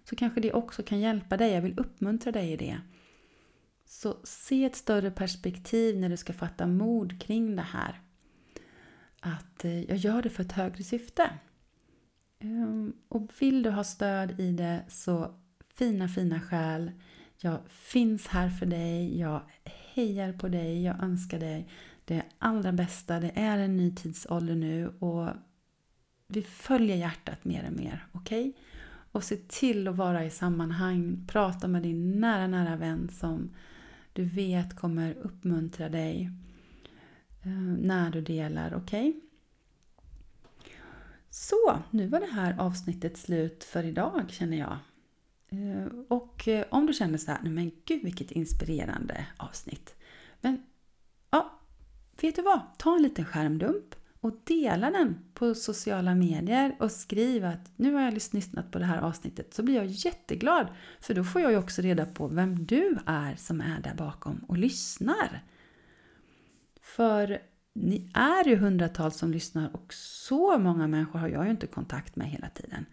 så 0.03 0.15
kanske 0.15 0.41
det 0.41 0.53
också 0.53 0.83
kan 0.83 0.99
hjälpa 0.99 1.37
dig. 1.37 1.51
Jag 1.51 1.61
vill 1.61 1.79
uppmuntra 1.79 2.31
dig 2.31 2.51
i 2.51 2.57
det. 2.57 2.81
Så 3.91 4.17
se 4.23 4.65
ett 4.65 4.75
större 4.75 5.11
perspektiv 5.11 5.99
när 5.99 6.09
du 6.09 6.17
ska 6.17 6.33
fatta 6.33 6.67
mod 6.67 7.21
kring 7.21 7.55
det 7.55 7.61
här. 7.61 8.01
Att 9.19 9.65
eh, 9.65 9.83
jag 9.83 9.97
gör 9.97 10.21
det 10.21 10.29
för 10.29 10.43
ett 10.43 10.51
högre 10.51 10.83
syfte. 10.83 11.29
Ehm, 12.39 12.93
och 13.07 13.29
vill 13.39 13.63
du 13.63 13.69
ha 13.69 13.83
stöd 13.83 14.39
i 14.39 14.51
det 14.51 14.83
så 14.87 15.35
fina, 15.73 16.07
fina 16.07 16.41
själ 16.41 16.91
Jag 17.37 17.59
finns 17.67 18.27
här 18.27 18.49
för 18.49 18.65
dig, 18.65 19.19
jag 19.19 19.41
hejar 19.93 20.33
på 20.33 20.47
dig, 20.47 20.83
jag 20.83 21.03
önskar 21.03 21.39
dig 21.39 21.69
det 22.05 22.23
allra 22.37 22.71
bästa. 22.71 23.19
Det 23.19 23.31
är 23.35 23.57
en 23.57 23.77
ny 23.77 23.95
tidsålder 23.95 24.55
nu 24.55 24.87
och 24.99 25.29
vi 26.27 26.41
följer 26.41 26.95
hjärtat 26.95 27.45
mer 27.45 27.67
och 27.67 27.73
mer. 27.73 28.07
Okej? 28.11 28.49
Okay? 28.49 28.61
Och 29.11 29.23
se 29.23 29.35
till 29.35 29.87
att 29.87 29.95
vara 29.95 30.25
i 30.25 30.29
sammanhang. 30.29 31.27
Prata 31.27 31.67
med 31.67 31.83
din 31.83 32.19
nära, 32.19 32.47
nära 32.47 32.75
vän 32.75 33.09
som 33.09 33.51
du 34.13 34.25
vet 34.25 34.75
kommer 34.75 35.13
uppmuntra 35.13 35.89
dig 35.89 36.31
eh, 37.43 37.51
när 37.79 38.11
du 38.11 38.21
delar. 38.21 38.73
Okej? 38.75 39.09
Okay? 39.09 39.21
Så, 41.29 41.79
nu 41.91 42.07
var 42.07 42.19
det 42.19 42.31
här 42.31 42.59
avsnittet 42.59 43.17
slut 43.17 43.63
för 43.63 43.83
idag 43.83 44.25
känner 44.29 44.57
jag. 44.57 44.77
Eh, 45.49 45.87
och 46.07 46.47
eh, 46.47 46.65
om 46.69 46.85
du 46.85 46.93
känner 46.93 47.17
så 47.17 47.31
här, 47.31 47.41
men 47.43 47.71
gud 47.85 48.03
vilket 48.03 48.31
inspirerande 48.31 49.25
avsnitt. 49.37 49.95
Men 50.41 50.63
ja, 51.29 51.59
vet 52.21 52.35
du 52.35 52.41
vad? 52.41 52.61
Ta 52.77 52.95
en 52.95 53.01
liten 53.03 53.25
skärmdump 53.25 53.95
och 54.21 54.41
dela 54.43 54.91
den 54.91 55.19
på 55.33 55.55
sociala 55.55 56.15
medier 56.15 56.75
och 56.79 56.91
skriv 56.91 57.45
att 57.45 57.71
nu 57.75 57.93
har 57.93 58.01
jag 58.01 58.13
lyssnat 58.13 58.71
på 58.71 58.79
det 58.79 58.85
här 58.85 58.97
avsnittet 58.97 59.53
så 59.53 59.63
blir 59.63 59.75
jag 59.75 59.85
jätteglad 59.85 60.67
för 60.99 61.13
då 61.13 61.23
får 61.23 61.41
jag 61.41 61.51
ju 61.51 61.57
också 61.57 61.81
reda 61.81 62.05
på 62.05 62.27
vem 62.27 62.65
du 62.65 62.97
är 63.05 63.35
som 63.35 63.61
är 63.61 63.81
där 63.81 63.95
bakom 63.95 64.45
och 64.47 64.57
lyssnar. 64.57 65.43
För 66.81 67.41
ni 67.73 68.11
är 68.13 68.49
ju 68.49 68.55
hundratals 68.55 69.17
som 69.17 69.31
lyssnar 69.31 69.75
och 69.75 69.93
så 69.93 70.59
många 70.59 70.87
människor 70.87 71.19
har 71.19 71.27
jag 71.27 71.45
ju 71.45 71.51
inte 71.51 71.67
kontakt 71.67 72.15
med 72.15 72.29
hela 72.29 72.49
tiden. 72.49 72.85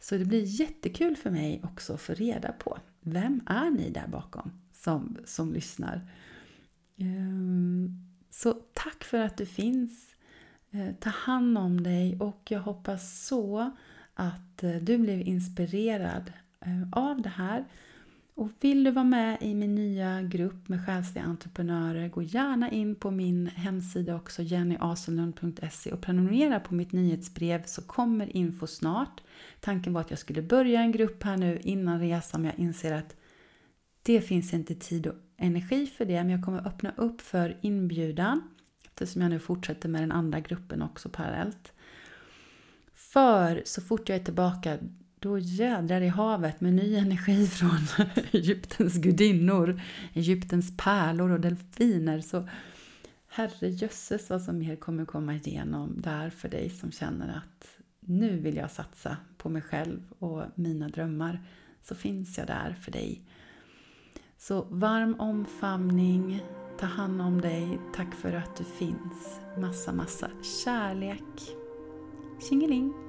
Så 0.00 0.16
det 0.16 0.24
blir 0.24 0.60
jättekul 0.60 1.16
för 1.16 1.30
mig 1.30 1.60
också 1.64 1.94
att 1.94 2.00
få 2.00 2.14
reda 2.14 2.52
på 2.52 2.78
vem 3.00 3.40
är 3.46 3.70
ni 3.70 3.90
där 3.90 4.08
bakom 4.08 4.52
som, 4.72 5.16
som 5.24 5.52
lyssnar. 5.52 6.10
Ehm, 6.96 7.88
så 8.30 8.52
tack 8.52 9.04
för 9.04 9.18
att 9.18 9.36
du 9.36 9.46
finns. 9.46 10.13
Eh, 10.74 10.94
ta 11.00 11.10
hand 11.10 11.58
om 11.58 11.82
dig 11.82 12.16
och 12.20 12.42
jag 12.48 12.60
hoppas 12.60 13.26
så 13.26 13.70
att 14.14 14.62
eh, 14.62 14.76
du 14.76 14.98
blev 14.98 15.20
inspirerad 15.20 16.32
eh, 16.60 16.88
av 16.92 17.22
det 17.22 17.28
här 17.28 17.64
och 18.34 18.50
vill 18.60 18.84
du 18.84 18.90
vara 18.90 19.04
med 19.04 19.38
i 19.40 19.54
min 19.54 19.74
nya 19.74 20.22
grupp 20.22 20.68
med 20.68 20.86
själsliga 20.86 21.24
entreprenörer, 21.24 22.08
gå 22.08 22.22
gärna 22.22 22.70
in 22.70 22.94
på 22.94 23.10
min 23.10 23.46
hemsida 23.46 24.16
också, 24.16 24.42
jennyaselund.se 24.42 25.92
och 25.92 26.00
prenumerera 26.00 26.60
på 26.60 26.74
mitt 26.74 26.92
nyhetsbrev 26.92 27.62
så 27.64 27.82
kommer 27.82 28.36
info 28.36 28.66
snart. 28.66 29.22
Tanken 29.60 29.92
var 29.92 30.00
att 30.00 30.10
jag 30.10 30.18
skulle 30.18 30.42
börja 30.42 30.80
en 30.80 30.92
grupp 30.92 31.22
här 31.22 31.36
nu 31.36 31.60
innan 31.62 32.00
resan 32.00 32.42
men 32.42 32.50
jag 32.50 32.66
inser 32.66 32.92
att 32.92 33.16
det 34.02 34.20
finns 34.20 34.54
inte 34.54 34.74
tid 34.74 35.06
och 35.06 35.14
energi 35.36 35.86
för 35.86 36.04
det 36.04 36.24
men 36.24 36.30
jag 36.30 36.44
kommer 36.44 36.68
öppna 36.68 36.92
upp 36.96 37.20
för 37.20 37.58
inbjudan 37.60 38.53
eftersom 38.94 39.22
jag 39.22 39.30
nu 39.30 39.38
fortsätter 39.38 39.88
med 39.88 40.02
den 40.02 40.12
andra 40.12 40.40
gruppen 40.40 40.82
också 40.82 41.08
parallellt. 41.08 41.72
För 42.94 43.62
så 43.64 43.80
fort 43.80 44.08
jag 44.08 44.18
är 44.18 44.24
tillbaka 44.24 44.78
då 45.18 45.38
jädrar 45.38 46.00
i 46.00 46.08
havet 46.08 46.60
med 46.60 46.72
ny 46.74 46.96
energi 46.96 47.46
från 47.52 47.78
Egyptens 48.32 48.94
gudinnor, 48.94 49.80
Egyptens 50.12 50.76
pärlor 50.76 51.30
och 51.30 51.40
delfiner. 51.40 52.20
Så 52.20 52.48
herrejösses 53.28 54.30
vad 54.30 54.42
som 54.42 54.58
mer 54.58 54.76
kommer 54.76 55.04
komma 55.04 55.34
igenom 55.34 56.00
där 56.00 56.30
för 56.30 56.48
dig 56.48 56.70
som 56.70 56.92
känner 56.92 57.36
att 57.36 57.68
nu 58.00 58.38
vill 58.38 58.56
jag 58.56 58.70
satsa 58.70 59.16
på 59.36 59.48
mig 59.48 59.62
själv 59.62 60.00
och 60.18 60.42
mina 60.54 60.88
drömmar. 60.88 61.42
Så 61.82 61.94
finns 61.94 62.38
jag 62.38 62.46
där 62.46 62.76
för 62.80 62.92
dig. 62.92 63.22
Så 64.38 64.62
varm 64.70 65.20
omfamning, 65.20 66.42
ta 66.78 66.86
hand 66.86 67.22
om 67.22 67.40
dig, 67.40 67.80
tack 67.94 68.14
för 68.14 68.32
att 68.32 68.56
du 68.56 68.64
finns. 68.64 69.40
Massa, 69.58 69.92
massa 69.92 70.30
kärlek. 70.42 71.56
Tjingeling! 72.48 73.03